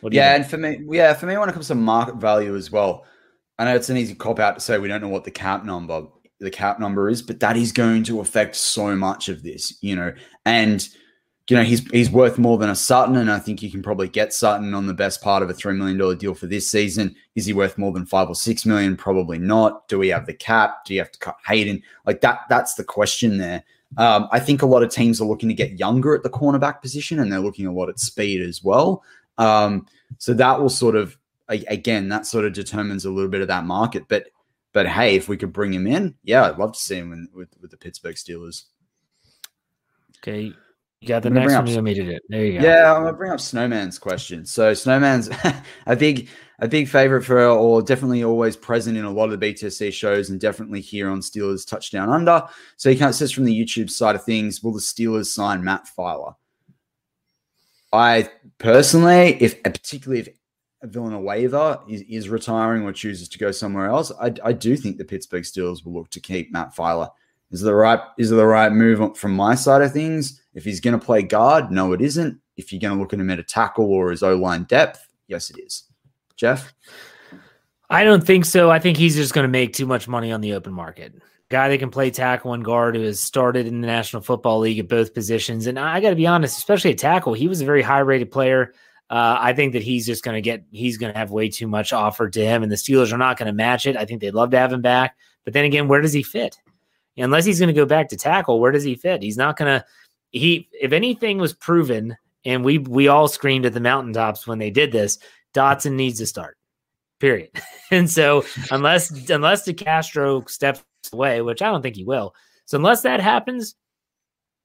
What 0.00 0.10
do 0.10 0.16
Yeah, 0.16 0.32
think? 0.32 0.42
and 0.42 0.50
for 0.50 0.56
me, 0.58 0.96
yeah, 0.96 1.14
for 1.14 1.26
me, 1.26 1.36
when 1.36 1.48
it 1.48 1.52
comes 1.52 1.68
to 1.68 1.74
market 1.74 2.16
value 2.16 2.56
as 2.56 2.70
well, 2.70 3.04
I 3.58 3.64
know 3.64 3.74
it's 3.74 3.88
an 3.88 3.96
easy 3.96 4.14
cop 4.14 4.38
out 4.38 4.54
to 4.54 4.60
say 4.60 4.78
we 4.78 4.88
don't 4.88 5.00
know 5.00 5.08
what 5.08 5.24
the 5.24 5.30
cap 5.30 5.64
number 5.64 6.06
the 6.40 6.50
cap 6.50 6.78
number 6.78 7.08
is, 7.08 7.22
but 7.22 7.40
that 7.40 7.56
is 7.56 7.72
going 7.72 8.04
to 8.04 8.20
affect 8.20 8.56
so 8.56 8.94
much 8.94 9.28
of 9.28 9.42
this, 9.42 9.76
you 9.80 9.96
know. 9.96 10.12
And 10.44 10.86
you 11.48 11.56
know, 11.56 11.62
he's 11.62 11.88
he's 11.90 12.10
worth 12.10 12.38
more 12.38 12.58
than 12.58 12.70
a 12.70 12.76
Sutton, 12.76 13.16
and 13.16 13.30
I 13.30 13.38
think 13.38 13.62
you 13.62 13.70
can 13.70 13.82
probably 13.82 14.08
get 14.08 14.32
Sutton 14.32 14.74
on 14.74 14.86
the 14.86 14.94
best 14.94 15.22
part 15.22 15.42
of 15.42 15.50
a 15.50 15.54
three 15.54 15.74
million 15.74 15.98
dollar 15.98 16.14
deal 16.14 16.34
for 16.34 16.46
this 16.46 16.70
season. 16.70 17.14
Is 17.34 17.46
he 17.46 17.52
worth 17.52 17.78
more 17.78 17.92
than 17.92 18.06
five 18.06 18.28
or 18.28 18.34
six 18.34 18.66
million? 18.66 18.96
Probably 18.96 19.38
not. 19.38 19.88
Do 19.88 19.98
we 19.98 20.08
have 20.08 20.26
the 20.26 20.34
cap? 20.34 20.84
Do 20.84 20.94
you 20.94 21.00
have 21.00 21.10
to 21.12 21.18
cut 21.18 21.36
Haden? 21.46 21.82
Like 22.04 22.20
that, 22.20 22.40
that's 22.48 22.74
the 22.74 22.84
question 22.84 23.38
there. 23.38 23.64
Um, 23.96 24.28
I 24.30 24.40
think 24.40 24.60
a 24.60 24.66
lot 24.66 24.82
of 24.82 24.90
teams 24.90 25.20
are 25.20 25.24
looking 25.24 25.48
to 25.48 25.54
get 25.54 25.78
younger 25.78 26.14
at 26.14 26.22
the 26.22 26.30
cornerback 26.30 26.82
position, 26.82 27.18
and 27.18 27.32
they're 27.32 27.40
looking 27.40 27.66
a 27.66 27.72
lot 27.72 27.88
at 27.88 27.98
speed 27.98 28.42
as 28.42 28.62
well. 28.62 29.02
Um, 29.38 29.86
so 30.18 30.34
that 30.34 30.60
will 30.60 30.68
sort 30.68 30.96
of 30.96 31.16
again, 31.48 32.08
that 32.08 32.26
sort 32.26 32.44
of 32.44 32.52
determines 32.52 33.04
a 33.04 33.10
little 33.10 33.30
bit 33.30 33.40
of 33.40 33.48
that 33.48 33.64
market. 33.64 34.04
But 34.08 34.26
but 34.78 34.86
hey, 34.86 35.16
if 35.16 35.28
we 35.28 35.36
could 35.36 35.52
bring 35.52 35.74
him 35.74 35.88
in, 35.88 36.14
yeah, 36.22 36.44
I'd 36.44 36.56
love 36.56 36.72
to 36.72 36.78
see 36.78 36.94
him 36.94 37.12
in, 37.12 37.28
with 37.34 37.48
with 37.60 37.72
the 37.72 37.76
Pittsburgh 37.76 38.14
Steelers. 38.14 38.66
Okay. 40.18 40.52
You 41.00 41.08
got 41.08 41.24
the 41.24 41.30
next 41.30 41.52
one 41.52 41.68
up- 41.68 41.88
you 41.88 41.94
to 41.94 42.04
do. 42.12 42.18
There 42.28 42.44
you 42.44 42.60
go. 42.60 42.64
Yeah, 42.64 42.94
I'm 42.94 43.02
gonna 43.02 43.16
bring 43.16 43.32
up 43.32 43.40
Snowman's 43.40 43.98
question. 43.98 44.46
So 44.46 44.74
Snowman's 44.74 45.30
a 45.86 45.96
big 45.96 46.28
a 46.60 46.68
big 46.68 46.86
favorite 46.86 47.24
for 47.24 47.44
or 47.44 47.82
definitely 47.82 48.22
always 48.22 48.56
present 48.56 48.96
in 48.96 49.04
a 49.04 49.10
lot 49.10 49.32
of 49.32 49.40
the 49.40 49.52
BTSC 49.52 49.92
shows 49.92 50.30
and 50.30 50.38
definitely 50.38 50.80
here 50.80 51.10
on 51.10 51.22
Steelers 51.22 51.66
Touchdown 51.66 52.08
Under. 52.08 52.44
So 52.76 52.88
he 52.88 52.96
kind 52.96 53.08
of 53.08 53.16
says 53.16 53.32
from 53.32 53.46
the 53.46 53.60
YouTube 53.60 53.90
side 53.90 54.14
of 54.14 54.22
things, 54.22 54.62
will 54.62 54.74
the 54.74 54.78
Steelers 54.78 55.26
sign 55.26 55.64
Matt 55.64 55.88
Feiler? 55.98 56.36
I 57.92 58.30
personally, 58.58 59.42
if 59.42 59.60
particularly 59.64 60.20
if 60.20 60.28
Villanueva 60.82 61.80
is, 61.88 62.02
is 62.02 62.28
retiring 62.28 62.84
or 62.84 62.92
chooses 62.92 63.28
to 63.28 63.38
go 63.38 63.50
somewhere 63.50 63.86
else, 63.86 64.12
I, 64.20 64.32
I 64.44 64.52
do 64.52 64.76
think 64.76 64.96
the 64.96 65.04
Pittsburgh 65.04 65.42
Steelers 65.42 65.84
will 65.84 65.94
look 65.94 66.10
to 66.10 66.20
keep 66.20 66.52
Matt 66.52 66.74
Feiler. 66.74 67.10
Is 67.50 67.62
the 67.62 67.74
right 67.74 68.00
is 68.18 68.30
it 68.30 68.34
the 68.34 68.46
right 68.46 68.70
move 68.70 69.16
from 69.16 69.34
my 69.34 69.54
side 69.54 69.82
of 69.82 69.92
things? 69.92 70.42
If 70.54 70.64
he's 70.64 70.80
going 70.80 70.98
to 70.98 71.04
play 71.04 71.22
guard, 71.22 71.70
no, 71.70 71.92
it 71.92 72.00
isn't. 72.00 72.38
If 72.56 72.72
you're 72.72 72.80
going 72.80 72.94
to 72.94 73.00
look 73.00 73.12
at 73.12 73.20
him 73.20 73.30
at 73.30 73.38
a 73.38 73.44
tackle 73.44 73.86
or 73.86 74.10
his 74.10 74.22
O 74.22 74.36
line 74.36 74.64
depth, 74.64 75.08
yes, 75.28 75.50
it 75.50 75.58
is. 75.58 75.84
Jeff, 76.36 76.74
I 77.90 78.04
don't 78.04 78.24
think 78.24 78.44
so. 78.44 78.70
I 78.70 78.78
think 78.78 78.98
he's 78.98 79.16
just 79.16 79.32
going 79.32 79.44
to 79.44 79.48
make 79.48 79.72
too 79.72 79.86
much 79.86 80.08
money 80.08 80.30
on 80.30 80.40
the 80.40 80.52
open 80.52 80.72
market. 80.72 81.14
Guy 81.48 81.70
that 81.70 81.78
can 81.78 81.90
play 81.90 82.10
tackle 82.10 82.52
and 82.52 82.62
guard 82.62 82.94
who 82.94 83.02
has 83.02 83.18
started 83.18 83.66
in 83.66 83.80
the 83.80 83.86
National 83.86 84.20
Football 84.20 84.58
League 84.60 84.78
at 84.78 84.88
both 84.88 85.14
positions. 85.14 85.66
And 85.66 85.78
I 85.78 86.00
got 86.00 86.10
to 86.10 86.16
be 86.16 86.26
honest, 86.26 86.58
especially 86.58 86.90
at 86.90 86.98
tackle, 86.98 87.32
he 87.32 87.48
was 87.48 87.62
a 87.62 87.64
very 87.64 87.80
high 87.80 88.00
rated 88.00 88.30
player. 88.30 88.74
Uh, 89.10 89.38
I 89.40 89.52
think 89.54 89.72
that 89.72 89.82
he's 89.82 90.04
just 90.04 90.22
going 90.22 90.34
to 90.34 90.40
get, 90.40 90.64
he's 90.70 90.98
going 90.98 91.12
to 91.12 91.18
have 91.18 91.30
way 91.30 91.48
too 91.48 91.66
much 91.66 91.92
offered 91.92 92.34
to 92.34 92.44
him, 92.44 92.62
and 92.62 92.70
the 92.70 92.76
Steelers 92.76 93.12
are 93.12 93.18
not 93.18 93.38
going 93.38 93.46
to 93.46 93.52
match 93.52 93.86
it. 93.86 93.96
I 93.96 94.04
think 94.04 94.20
they'd 94.20 94.34
love 94.34 94.50
to 94.50 94.58
have 94.58 94.72
him 94.72 94.82
back. 94.82 95.16
But 95.44 95.54
then 95.54 95.64
again, 95.64 95.88
where 95.88 96.02
does 96.02 96.12
he 96.12 96.22
fit? 96.22 96.56
Unless 97.16 97.46
he's 97.46 97.58
going 97.58 97.68
to 97.68 97.72
go 97.72 97.86
back 97.86 98.08
to 98.08 98.16
tackle, 98.16 98.60
where 98.60 98.70
does 98.70 98.84
he 98.84 98.94
fit? 98.94 99.22
He's 99.22 99.38
not 99.38 99.56
going 99.56 99.80
to, 99.80 99.84
he, 100.30 100.68
if 100.72 100.92
anything 100.92 101.38
was 101.38 101.54
proven, 101.54 102.16
and 102.44 102.64
we, 102.64 102.78
we 102.78 103.08
all 103.08 103.28
screamed 103.28 103.66
at 103.66 103.72
the 103.72 103.80
mountaintops 103.80 104.46
when 104.46 104.58
they 104.58 104.70
did 104.70 104.92
this, 104.92 105.18
Dotson 105.54 105.92
needs 105.92 106.18
to 106.18 106.26
start 106.26 106.58
period. 107.18 107.50
and 107.90 108.10
so 108.10 108.44
unless 108.70 109.10
unless 109.30 109.66
DeCastro 109.66 110.48
steps 110.48 110.84
away, 111.12 111.40
which 111.42 111.62
I 111.62 111.70
don't 111.70 111.82
think 111.82 111.96
he 111.96 112.04
will, 112.04 112.34
so 112.64 112.76
unless 112.76 113.02
that 113.02 113.20
happens, 113.20 113.74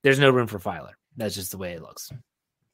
there's 0.03 0.19
no 0.19 0.29
room 0.29 0.47
for 0.47 0.59
Feiler. 0.59 0.93
That's 1.17 1.35
just 1.35 1.51
the 1.51 1.57
way 1.57 1.73
it 1.73 1.81
looks. 1.81 2.11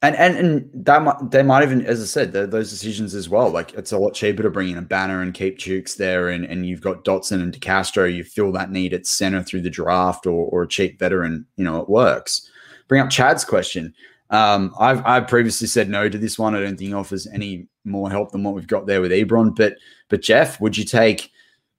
And 0.02 0.16
and 0.16 0.38
and 0.38 0.86
that 0.86 1.04
might 1.04 1.32
they 1.32 1.44
might 1.44 1.64
even, 1.64 1.86
as 1.86 2.02
I 2.02 2.06
said, 2.06 2.32
those 2.32 2.70
decisions 2.70 3.14
as 3.14 3.28
well. 3.28 3.50
Like 3.50 3.74
it's 3.74 3.92
a 3.92 3.98
lot 3.98 4.14
cheaper 4.14 4.44
to 4.44 4.50
bring 4.50 4.70
in 4.70 4.78
a 4.78 4.82
banner 4.82 5.22
and 5.22 5.34
keep 5.34 5.58
Chooks 5.58 5.98
there, 5.98 6.30
and 6.30 6.46
and 6.46 6.66
you've 6.66 6.82
got 6.82 7.04
Dotson 7.04 7.42
and 7.42 7.54
DeCastro. 7.54 8.14
You 8.14 8.24
fill 8.24 8.52
that 8.54 8.72
need 8.72 8.94
at 8.94 9.06
center 9.06 9.44
through 9.44 9.62
the 9.62 9.70
draft 9.70 10.26
or 10.26 10.48
or 10.48 10.64
a 10.64 10.68
cheap 10.68 11.00
veteran. 11.00 11.46
You 11.58 11.66
know, 11.66 11.82
it 11.82 11.90
works. 11.90 12.50
Bring 12.88 13.02
up 13.02 13.10
Chad's 13.10 13.44
question. 13.44 13.94
Um, 14.30 14.74
I've 14.80 15.06
I've 15.06 15.28
previously 15.28 15.68
said 15.68 15.90
no 15.90 16.08
to 16.08 16.18
this 16.18 16.40
one. 16.40 16.56
I 16.56 16.62
don't 16.62 16.78
think 16.78 16.94
offers 16.94 17.28
any 17.28 17.68
more 17.84 18.10
help 18.10 18.32
than 18.32 18.44
what 18.44 18.56
we've 18.56 18.68
got 18.68 18.86
there 18.86 19.02
with 19.02 19.12
Ebron. 19.12 19.54
But 19.54 19.76
but 20.08 20.22
Jeff, 20.22 20.62
would 20.62 20.78
you 20.78 20.86
take 20.86 21.30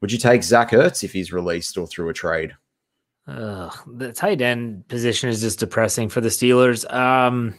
would 0.02 0.12
you 0.12 0.18
take 0.18 0.42
Zach 0.42 0.72
Ertz 0.72 1.02
if 1.02 1.12
he's 1.12 1.32
released 1.32 1.78
or 1.78 1.86
through 1.86 2.10
a 2.10 2.14
trade? 2.14 2.52
Ugh, 3.26 3.74
the 3.86 4.12
tight 4.12 4.42
end 4.42 4.86
position 4.88 5.30
is 5.30 5.40
just 5.40 5.60
depressing 5.60 6.08
for 6.08 6.20
the 6.20 6.28
Steelers. 6.28 6.90
Um, 6.92 7.54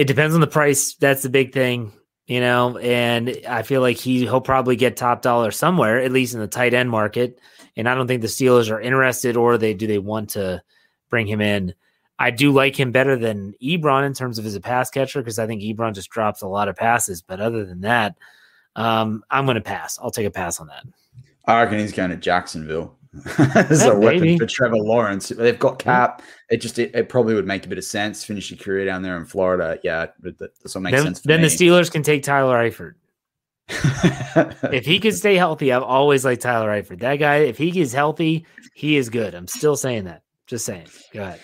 it 0.00 0.06
depends 0.06 0.34
on 0.34 0.40
the 0.40 0.46
price. 0.46 0.94
That's 0.94 1.22
the 1.22 1.28
big 1.28 1.52
thing, 1.52 1.92
you 2.26 2.40
know. 2.40 2.78
And 2.78 3.36
I 3.46 3.62
feel 3.62 3.82
like 3.82 3.98
he 3.98 4.20
he'll 4.20 4.40
probably 4.40 4.74
get 4.74 4.96
top 4.96 5.20
dollar 5.20 5.50
somewhere, 5.50 6.00
at 6.00 6.10
least 6.10 6.32
in 6.32 6.40
the 6.40 6.46
tight 6.46 6.72
end 6.72 6.88
market. 6.88 7.38
And 7.76 7.86
I 7.86 7.94
don't 7.94 8.06
think 8.06 8.22
the 8.22 8.28
Steelers 8.28 8.70
are 8.70 8.80
interested, 8.80 9.36
or 9.36 9.58
they 9.58 9.74
do 9.74 9.86
they 9.86 9.98
want 9.98 10.30
to 10.30 10.62
bring 11.10 11.26
him 11.26 11.42
in. 11.42 11.74
I 12.18 12.30
do 12.30 12.50
like 12.50 12.80
him 12.80 12.92
better 12.92 13.14
than 13.14 13.52
Ebron 13.62 14.06
in 14.06 14.14
terms 14.14 14.38
of 14.38 14.46
as 14.46 14.54
a 14.54 14.60
pass 14.60 14.88
catcher 14.88 15.20
because 15.20 15.38
I 15.38 15.46
think 15.46 15.60
Ebron 15.60 15.94
just 15.94 16.08
drops 16.08 16.40
a 16.40 16.48
lot 16.48 16.68
of 16.68 16.76
passes. 16.76 17.20
But 17.20 17.40
other 17.40 17.66
than 17.66 17.82
that, 17.82 18.16
um, 18.76 19.22
I'm 19.30 19.44
going 19.44 19.56
to 19.56 19.60
pass. 19.60 19.98
I'll 20.00 20.10
take 20.10 20.26
a 20.26 20.30
pass 20.30 20.60
on 20.60 20.68
that. 20.68 20.84
I 21.44 21.62
reckon 21.62 21.78
he's 21.78 21.92
going 21.92 22.10
to 22.10 22.16
Jacksonville. 22.16 22.96
As 23.54 23.82
a 23.82 23.98
weapon 23.98 24.20
maybe. 24.20 24.38
for 24.38 24.46
Trevor 24.46 24.76
Lawrence. 24.76 25.30
They've 25.30 25.58
got 25.58 25.80
cap. 25.80 26.22
It 26.48 26.58
just 26.58 26.78
it, 26.78 26.94
it 26.94 27.08
probably 27.08 27.34
would 27.34 27.46
make 27.46 27.66
a 27.66 27.68
bit 27.68 27.78
of 27.78 27.84
sense. 27.84 28.24
Finish 28.24 28.50
your 28.50 28.58
career 28.58 28.84
down 28.84 29.02
there 29.02 29.16
in 29.16 29.24
Florida. 29.24 29.78
Yeah, 29.82 30.06
but 30.20 30.38
that, 30.38 30.50
that's 30.60 30.74
what 30.74 30.82
makes 30.82 30.96
Then, 30.96 31.04
sense. 31.06 31.20
For 31.20 31.28
then 31.28 31.42
me. 31.42 31.48
the 31.48 31.54
Steelers 31.54 31.90
can 31.90 32.02
take 32.02 32.22
Tyler 32.22 32.56
Eifert. 32.56 32.94
if 34.72 34.84
he 34.84 35.00
could 35.00 35.14
stay 35.14 35.36
healthy, 35.36 35.72
I've 35.72 35.82
always 35.82 36.24
liked 36.24 36.42
Tyler 36.42 36.68
Eifert. 36.68 37.00
That 37.00 37.16
guy, 37.16 37.36
if 37.36 37.58
he 37.58 37.80
is 37.80 37.92
healthy, 37.92 38.46
he 38.74 38.96
is 38.96 39.08
good. 39.08 39.34
I'm 39.34 39.48
still 39.48 39.76
saying 39.76 40.04
that. 40.04 40.22
Just 40.46 40.64
saying. 40.64 40.86
Go 41.12 41.22
ahead. 41.22 41.40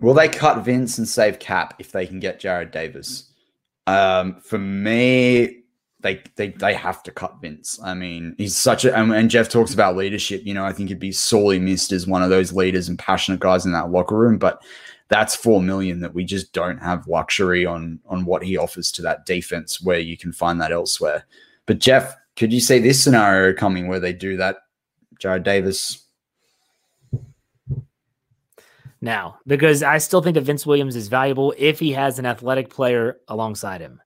Will 0.00 0.14
they 0.14 0.28
cut 0.28 0.64
Vince 0.64 0.98
and 0.98 1.08
save 1.08 1.38
cap 1.38 1.74
if 1.78 1.92
they 1.92 2.06
can 2.06 2.20
get 2.20 2.40
Jarrad 2.40 2.70
Davis? 2.72 3.32
Um, 3.86 4.40
for 4.40 4.58
me, 4.58 5.61
they 6.02 6.22
they 6.36 6.48
they 6.48 6.74
have 6.74 7.02
to 7.04 7.10
cut 7.10 7.40
Vince. 7.40 7.78
I 7.82 7.94
mean, 7.94 8.34
he's 8.38 8.56
such 8.56 8.84
a 8.84 8.94
and, 8.96 9.12
and 9.12 9.30
Jeff 9.30 9.48
talks 9.48 9.72
about 9.72 9.96
leadership. 9.96 10.42
You 10.44 10.54
know, 10.54 10.64
I 10.64 10.72
think 10.72 10.88
he'd 10.88 10.98
be 10.98 11.12
sorely 11.12 11.58
missed 11.58 11.92
as 11.92 12.06
one 12.06 12.22
of 12.22 12.30
those 12.30 12.52
leaders 12.52 12.88
and 12.88 12.98
passionate 12.98 13.40
guys 13.40 13.64
in 13.64 13.72
that 13.72 13.90
locker 13.90 14.16
room. 14.16 14.38
But 14.38 14.62
that's 15.08 15.34
four 15.34 15.62
million 15.62 16.00
that 16.00 16.14
we 16.14 16.24
just 16.24 16.52
don't 16.52 16.78
have 16.78 17.06
luxury 17.06 17.64
on 17.64 18.00
on 18.06 18.24
what 18.24 18.42
he 18.42 18.56
offers 18.56 18.92
to 18.92 19.02
that 19.02 19.26
defense 19.26 19.80
where 19.80 20.00
you 20.00 20.16
can 20.16 20.32
find 20.32 20.60
that 20.60 20.72
elsewhere. 20.72 21.24
But 21.66 21.78
Jeff, 21.78 22.16
could 22.36 22.52
you 22.52 22.60
see 22.60 22.78
this 22.78 23.02
scenario 23.02 23.54
coming 23.54 23.88
where 23.88 24.00
they 24.00 24.12
do 24.12 24.36
that? 24.36 24.56
Jarrad 25.20 25.44
Davis. 25.44 26.02
now 29.02 29.36
because 29.46 29.82
I 29.82 29.98
still 29.98 30.22
think 30.22 30.34
that 30.34 30.42
Vince 30.42 30.64
Williams 30.64 30.96
is 30.96 31.08
valuable 31.08 31.52
if 31.58 31.78
he 31.78 31.92
has 31.92 32.18
an 32.18 32.24
athletic 32.24 32.70
player 32.70 33.18
alongside 33.28 33.80
him. 33.80 34.00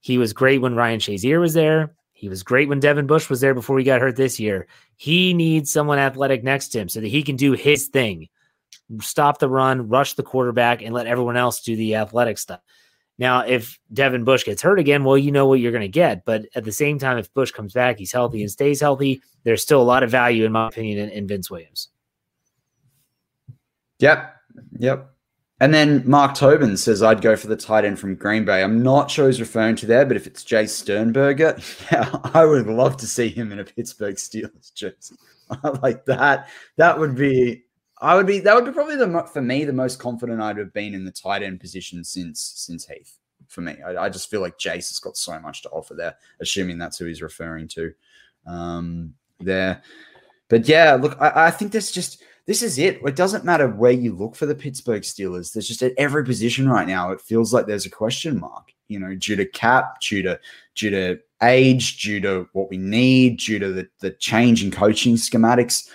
He 0.00 0.18
was 0.18 0.32
great 0.32 0.60
when 0.60 0.74
Ryan 0.74 1.00
Shazier 1.00 1.40
was 1.40 1.54
there. 1.54 1.94
He 2.12 2.28
was 2.28 2.42
great 2.42 2.68
when 2.68 2.80
Devin 2.80 3.06
Bush 3.06 3.28
was 3.28 3.40
there 3.40 3.54
before 3.54 3.78
he 3.78 3.84
got 3.84 4.00
hurt 4.00 4.16
this 4.16 4.40
year. 4.40 4.66
He 4.96 5.34
needs 5.34 5.70
someone 5.70 5.98
athletic 5.98 6.42
next 6.42 6.68
to 6.68 6.78
him 6.78 6.88
so 6.88 7.00
that 7.00 7.08
he 7.08 7.22
can 7.22 7.36
do 7.36 7.52
his 7.52 7.88
thing 7.88 8.28
stop 9.00 9.38
the 9.38 9.48
run, 9.48 9.88
rush 9.88 10.14
the 10.14 10.22
quarterback, 10.22 10.82
and 10.82 10.94
let 10.94 11.06
everyone 11.06 11.36
else 11.36 11.60
do 11.60 11.76
the 11.76 11.96
athletic 11.96 12.38
stuff. 12.38 12.60
Now, 13.18 13.40
if 13.40 13.78
Devin 13.92 14.24
Bush 14.24 14.44
gets 14.44 14.62
hurt 14.62 14.78
again, 14.78 15.02
well, 15.02 15.16
you 15.16 15.32
know 15.32 15.46
what 15.46 15.60
you're 15.60 15.72
going 15.72 15.82
to 15.82 15.88
get. 15.88 16.24
But 16.24 16.46
at 16.54 16.64
the 16.64 16.72
same 16.72 16.98
time, 16.98 17.18
if 17.18 17.32
Bush 17.32 17.50
comes 17.50 17.72
back, 17.72 17.98
he's 17.98 18.12
healthy 18.12 18.42
and 18.42 18.50
stays 18.50 18.80
healthy, 18.80 19.22
there's 19.44 19.62
still 19.62 19.80
a 19.80 19.84
lot 19.84 20.02
of 20.02 20.10
value, 20.10 20.44
in 20.44 20.52
my 20.52 20.68
opinion, 20.68 20.98
in, 20.98 21.10
in 21.10 21.26
Vince 21.26 21.50
Williams. 21.50 21.88
Yep. 23.98 24.36
Yep. 24.78 25.15
And 25.58 25.72
then 25.72 26.02
Mark 26.06 26.34
Tobin 26.34 26.76
says, 26.76 27.02
I'd 27.02 27.22
go 27.22 27.34
for 27.34 27.46
the 27.46 27.56
tight 27.56 27.86
end 27.86 27.98
from 27.98 28.14
Green 28.14 28.44
Bay. 28.44 28.62
I'm 28.62 28.82
not 28.82 29.10
sure 29.10 29.26
he's 29.26 29.40
referring 29.40 29.76
to 29.76 29.86
there, 29.86 30.04
but 30.04 30.16
if 30.16 30.26
it's 30.26 30.44
Jace 30.44 30.70
Sternberger, 30.70 31.58
yeah, 31.92 32.10
I 32.34 32.44
would 32.44 32.66
love 32.66 32.98
to 32.98 33.06
see 33.06 33.28
him 33.28 33.52
in 33.52 33.60
a 33.60 33.64
Pittsburgh 33.64 34.16
Steelers 34.16 34.74
jersey. 34.74 35.16
like 35.82 36.04
that. 36.06 36.48
That 36.76 36.98
would 36.98 37.14
be, 37.14 37.64
I 38.00 38.16
would 38.16 38.26
be, 38.26 38.40
that 38.40 38.54
would 38.54 38.66
be 38.66 38.72
probably 38.72 38.96
the, 38.96 39.28
for 39.32 39.40
me, 39.40 39.64
the 39.64 39.72
most 39.72 39.98
confident 39.98 40.42
I'd 40.42 40.58
have 40.58 40.74
been 40.74 40.94
in 40.94 41.04
the 41.04 41.10
tight 41.10 41.42
end 41.42 41.60
position 41.60 42.04
since, 42.04 42.40
since 42.56 42.86
Heath 42.86 43.16
for 43.48 43.62
me. 43.62 43.76
I, 43.84 44.04
I 44.04 44.08
just 44.08 44.28
feel 44.28 44.40
like 44.40 44.58
Jace 44.58 44.88
has 44.88 44.98
got 44.98 45.16
so 45.16 45.38
much 45.38 45.62
to 45.62 45.70
offer 45.70 45.94
there, 45.94 46.16
assuming 46.40 46.78
that's 46.78 46.98
who 46.98 47.06
he's 47.06 47.22
referring 47.22 47.68
to 47.68 47.94
um, 48.46 49.14
there. 49.40 49.82
But 50.48 50.68
yeah, 50.68 50.94
look, 50.94 51.16
I, 51.20 51.46
I 51.46 51.50
think 51.50 51.72
there's 51.72 51.90
just, 51.90 52.22
this 52.46 52.62
is 52.62 52.78
it. 52.78 53.00
It 53.04 53.16
doesn't 53.16 53.44
matter 53.44 53.68
where 53.68 53.92
you 53.92 54.14
look 54.14 54.36
for 54.36 54.46
the 54.46 54.54
Pittsburgh 54.54 55.02
Steelers. 55.02 55.52
There's 55.52 55.66
just 55.66 55.82
at 55.82 55.92
every 55.98 56.24
position 56.24 56.68
right 56.68 56.86
now, 56.86 57.10
it 57.10 57.20
feels 57.20 57.52
like 57.52 57.66
there's 57.66 57.86
a 57.86 57.90
question 57.90 58.38
mark, 58.38 58.72
you 58.88 59.00
know, 59.00 59.14
due 59.16 59.36
to 59.36 59.44
cap, 59.44 60.00
due 60.00 60.22
to 60.22 60.38
due 60.76 60.90
to 60.90 61.18
age, 61.42 62.00
due 62.00 62.20
to 62.20 62.48
what 62.52 62.70
we 62.70 62.76
need, 62.78 63.40
due 63.40 63.58
to 63.58 63.72
the, 63.72 63.88
the 64.00 64.10
change 64.12 64.64
in 64.64 64.70
coaching 64.70 65.16
schematics. 65.16 65.88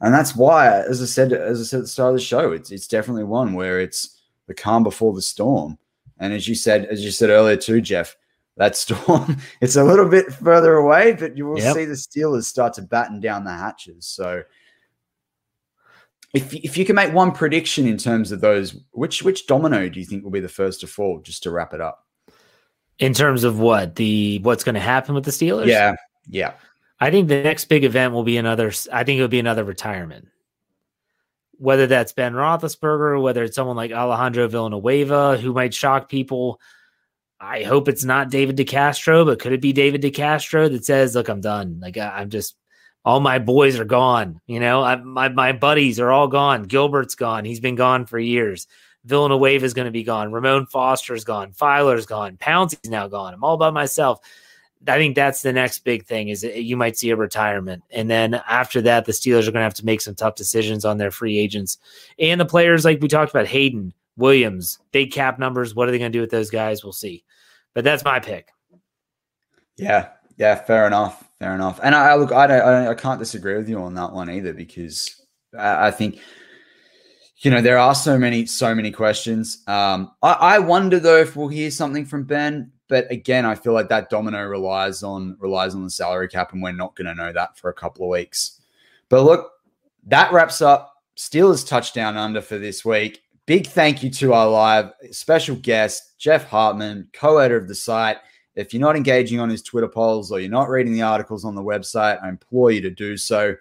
And 0.00 0.12
that's 0.12 0.36
why, 0.36 0.80
as 0.82 1.00
I 1.02 1.06
said, 1.06 1.32
as 1.32 1.60
I 1.60 1.64
said 1.64 1.78
at 1.78 1.82
the 1.84 1.88
start 1.88 2.10
of 2.10 2.16
the 2.16 2.24
show, 2.24 2.52
it's 2.52 2.70
it's 2.70 2.86
definitely 2.86 3.24
one 3.24 3.54
where 3.54 3.80
it's 3.80 4.20
the 4.46 4.54
calm 4.54 4.82
before 4.82 5.14
the 5.14 5.22
storm. 5.22 5.78
And 6.18 6.34
as 6.34 6.46
you 6.46 6.54
said, 6.54 6.84
as 6.86 7.02
you 7.02 7.10
said 7.10 7.30
earlier 7.30 7.56
too, 7.56 7.80
Jeff, 7.80 8.14
that 8.58 8.76
storm, 8.76 9.38
it's 9.62 9.76
a 9.76 9.84
little 9.84 10.08
bit 10.08 10.32
further 10.34 10.74
away, 10.74 11.14
but 11.14 11.36
you 11.36 11.46
will 11.46 11.58
yep. 11.58 11.74
see 11.74 11.86
the 11.86 11.94
Steelers 11.94 12.44
start 12.44 12.74
to 12.74 12.82
batten 12.82 13.20
down 13.20 13.44
the 13.44 13.52
hatches. 13.52 14.06
So 14.06 14.42
if 16.34 16.52
if 16.52 16.76
you 16.76 16.84
can 16.84 16.96
make 16.96 17.12
one 17.12 17.30
prediction 17.30 17.86
in 17.86 17.96
terms 17.96 18.32
of 18.32 18.40
those, 18.40 18.76
which 18.90 19.22
which 19.22 19.46
domino 19.46 19.88
do 19.88 20.00
you 20.00 20.04
think 20.04 20.24
will 20.24 20.32
be 20.32 20.40
the 20.40 20.48
first 20.48 20.80
to 20.80 20.86
fall? 20.88 21.20
Just 21.20 21.44
to 21.44 21.50
wrap 21.50 21.72
it 21.72 21.80
up. 21.80 22.04
In 22.98 23.14
terms 23.14 23.44
of 23.44 23.60
what 23.60 23.94
the 23.94 24.40
what's 24.40 24.64
going 24.64 24.74
to 24.74 24.80
happen 24.80 25.14
with 25.14 25.24
the 25.24 25.30
Steelers? 25.30 25.66
Yeah, 25.66 25.94
yeah. 26.28 26.54
I 27.00 27.10
think 27.10 27.28
the 27.28 27.42
next 27.42 27.66
big 27.66 27.84
event 27.84 28.12
will 28.12 28.24
be 28.24 28.36
another. 28.36 28.72
I 28.92 29.04
think 29.04 29.18
it'll 29.18 29.28
be 29.28 29.38
another 29.38 29.64
retirement. 29.64 30.28
Whether 31.58 31.86
that's 31.86 32.12
Ben 32.12 32.32
Roethlisberger, 32.32 33.22
whether 33.22 33.44
it's 33.44 33.54
someone 33.54 33.76
like 33.76 33.92
Alejandro 33.92 34.48
Villanueva, 34.48 35.36
who 35.38 35.52
might 35.52 35.72
shock 35.72 36.08
people. 36.08 36.60
I 37.40 37.62
hope 37.62 37.88
it's 37.88 38.04
not 38.04 38.30
David 38.30 38.56
DeCastro, 38.56 39.26
but 39.26 39.38
could 39.38 39.52
it 39.52 39.60
be 39.60 39.72
David 39.72 40.02
DeCastro 40.02 40.70
that 40.70 40.84
says, 40.84 41.14
"Look, 41.14 41.28
I'm 41.28 41.40
done. 41.40 41.78
Like 41.80 41.96
I'm 41.96 42.30
just 42.30 42.56
all 43.04 43.20
my 43.20 43.38
boys 43.38 43.78
are 43.78 43.84
gone. 43.84 44.40
You 44.46 44.60
know, 44.60 44.82
I, 44.82 44.96
my 44.96 45.28
my 45.28 45.52
buddies 45.52 46.00
are 46.00 46.10
all 46.10 46.28
gone. 46.28 46.64
Gilbert's 46.64 47.14
gone. 47.14 47.44
He's 47.44 47.60
been 47.60 47.74
gone 47.74 48.06
for 48.06 48.18
years. 48.18 48.66
Villanueva 49.04 49.64
is 49.64 49.74
going 49.74 49.84
to 49.86 49.92
be 49.92 50.02
gone. 50.02 50.32
Ramon 50.32 50.66
Foster's 50.66 51.24
gone. 51.24 51.52
Feiler's 51.52 52.06
gone. 52.06 52.38
Pouncey's 52.38 52.88
now 52.88 53.06
gone. 53.06 53.34
I'm 53.34 53.44
all 53.44 53.58
by 53.58 53.70
myself. 53.70 54.20
I 54.86 54.96
think 54.98 55.14
that's 55.14 55.42
the 55.42 55.52
next 55.52 55.80
big 55.80 56.04
thing 56.04 56.28
is 56.28 56.42
you 56.42 56.76
might 56.76 56.98
see 56.98 57.10
a 57.10 57.16
retirement. 57.16 57.82
And 57.90 58.10
then 58.10 58.34
after 58.48 58.82
that, 58.82 59.04
the 59.04 59.12
Steelers 59.12 59.46
are 59.46 59.52
going 59.52 59.54
to 59.54 59.62
have 59.62 59.74
to 59.74 59.84
make 59.84 60.00
some 60.00 60.14
tough 60.14 60.34
decisions 60.34 60.84
on 60.84 60.98
their 60.98 61.10
free 61.10 61.38
agents 61.38 61.78
and 62.18 62.40
the 62.40 62.44
players 62.44 62.84
like 62.84 63.00
we 63.00 63.08
talked 63.08 63.30
about 63.30 63.46
Haden, 63.46 63.94
Williams, 64.16 64.78
big 64.92 65.12
cap 65.12 65.38
numbers. 65.38 65.74
What 65.74 65.88
are 65.88 65.90
they 65.90 65.98
going 65.98 66.12
to 66.12 66.16
do 66.16 66.20
with 66.20 66.30
those 66.30 66.50
guys? 66.50 66.84
We'll 66.84 66.92
see. 66.92 67.24
But 67.72 67.84
that's 67.84 68.04
my 68.04 68.20
pick. 68.20 68.50
Yeah. 69.76 70.10
Yeah. 70.36 70.54
Fair 70.54 70.86
enough. 70.86 71.28
Fair 71.38 71.54
enough. 71.54 71.80
And 71.82 71.94
I, 71.94 72.14
look, 72.14 72.32
I 72.32 72.46
don't, 72.46 72.60
I, 72.60 72.88
I 72.88 72.94
can't 72.94 73.18
disagree 73.18 73.56
with 73.56 73.68
you 73.68 73.78
on 73.78 73.94
that 73.94 74.12
one 74.12 74.30
either 74.30 74.52
because 74.52 75.20
I, 75.56 75.88
I 75.88 75.90
think 75.90 76.20
you 77.44 77.50
know 77.50 77.60
there 77.60 77.78
are 77.78 77.94
so 77.94 78.18
many 78.18 78.46
so 78.46 78.74
many 78.74 78.90
questions 78.90 79.62
um 79.66 80.10
I, 80.22 80.32
I, 80.32 80.58
wonder 80.58 80.98
though 80.98 81.18
if 81.18 81.36
we'll 81.36 81.48
hear 81.48 81.70
something 81.70 82.06
from 82.06 82.24
ben 82.24 82.72
but 82.88 83.10
again 83.10 83.44
i 83.44 83.54
feel 83.54 83.72
like 83.72 83.88
that 83.90 84.08
domino 84.08 84.42
relies 84.44 85.02
on 85.02 85.36
relies 85.38 85.74
on 85.74 85.84
the 85.84 85.90
salary 85.90 86.28
cap 86.28 86.52
and 86.52 86.62
we're 86.62 86.72
not 86.72 86.96
going 86.96 87.06
to 87.06 87.14
know 87.14 87.32
that 87.32 87.58
for 87.58 87.70
a 87.70 87.74
couple 87.74 88.04
of 88.04 88.10
weeks 88.10 88.60
but 89.08 89.22
look 89.22 89.52
that 90.06 90.32
wraps 90.32 90.62
up 90.62 90.94
steelers 91.16 91.66
touchdown 91.66 92.16
under 92.16 92.40
for 92.40 92.58
this 92.58 92.84
week 92.84 93.22
big 93.46 93.66
thank 93.66 94.02
you 94.02 94.10
to 94.10 94.32
our 94.32 94.48
live 94.48 94.92
special 95.10 95.56
guest 95.56 96.18
jeff 96.18 96.48
hartman 96.48 97.08
co-editor 97.12 97.56
of 97.56 97.68
the 97.68 97.74
site 97.74 98.18
if 98.56 98.72
you're 98.72 98.80
not 98.80 98.96
engaging 98.96 99.40
on 99.40 99.50
his 99.50 99.62
Twitter 99.62 99.88
polls 99.88 100.30
or 100.30 100.40
you're 100.40 100.50
not 100.50 100.68
reading 100.68 100.92
the 100.92 101.02
articles 101.02 101.44
on 101.44 101.54
the 101.54 101.62
website, 101.62 102.22
I 102.22 102.28
implore 102.28 102.70
you 102.70 102.80
to 102.82 102.90
do 102.90 103.16
so. 103.16 103.54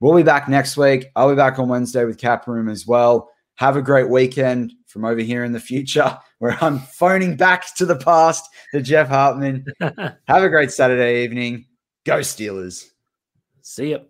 We'll 0.00 0.16
be 0.16 0.22
back 0.22 0.48
next 0.48 0.76
week. 0.76 1.06
I'll 1.16 1.30
be 1.30 1.36
back 1.36 1.58
on 1.58 1.68
Wednesday 1.68 2.04
with 2.04 2.18
Cap 2.18 2.46
Room 2.46 2.68
as 2.68 2.86
well. 2.86 3.30
Have 3.56 3.76
a 3.76 3.82
great 3.82 4.08
weekend 4.08 4.72
from 4.86 5.04
over 5.04 5.20
here 5.20 5.44
in 5.44 5.52
the 5.52 5.60
future 5.60 6.18
where 6.38 6.58
I'm 6.62 6.78
phoning 6.78 7.36
back 7.36 7.74
to 7.76 7.86
the 7.86 7.96
past 7.96 8.48
to 8.72 8.82
Jeff 8.82 9.08
Hartman. 9.08 9.66
Have 9.80 10.42
a 10.42 10.48
great 10.48 10.72
Saturday 10.72 11.24
evening. 11.24 11.66
Go 12.04 12.18
Steelers. 12.18 12.90
See 13.62 13.90
you. 13.90 14.00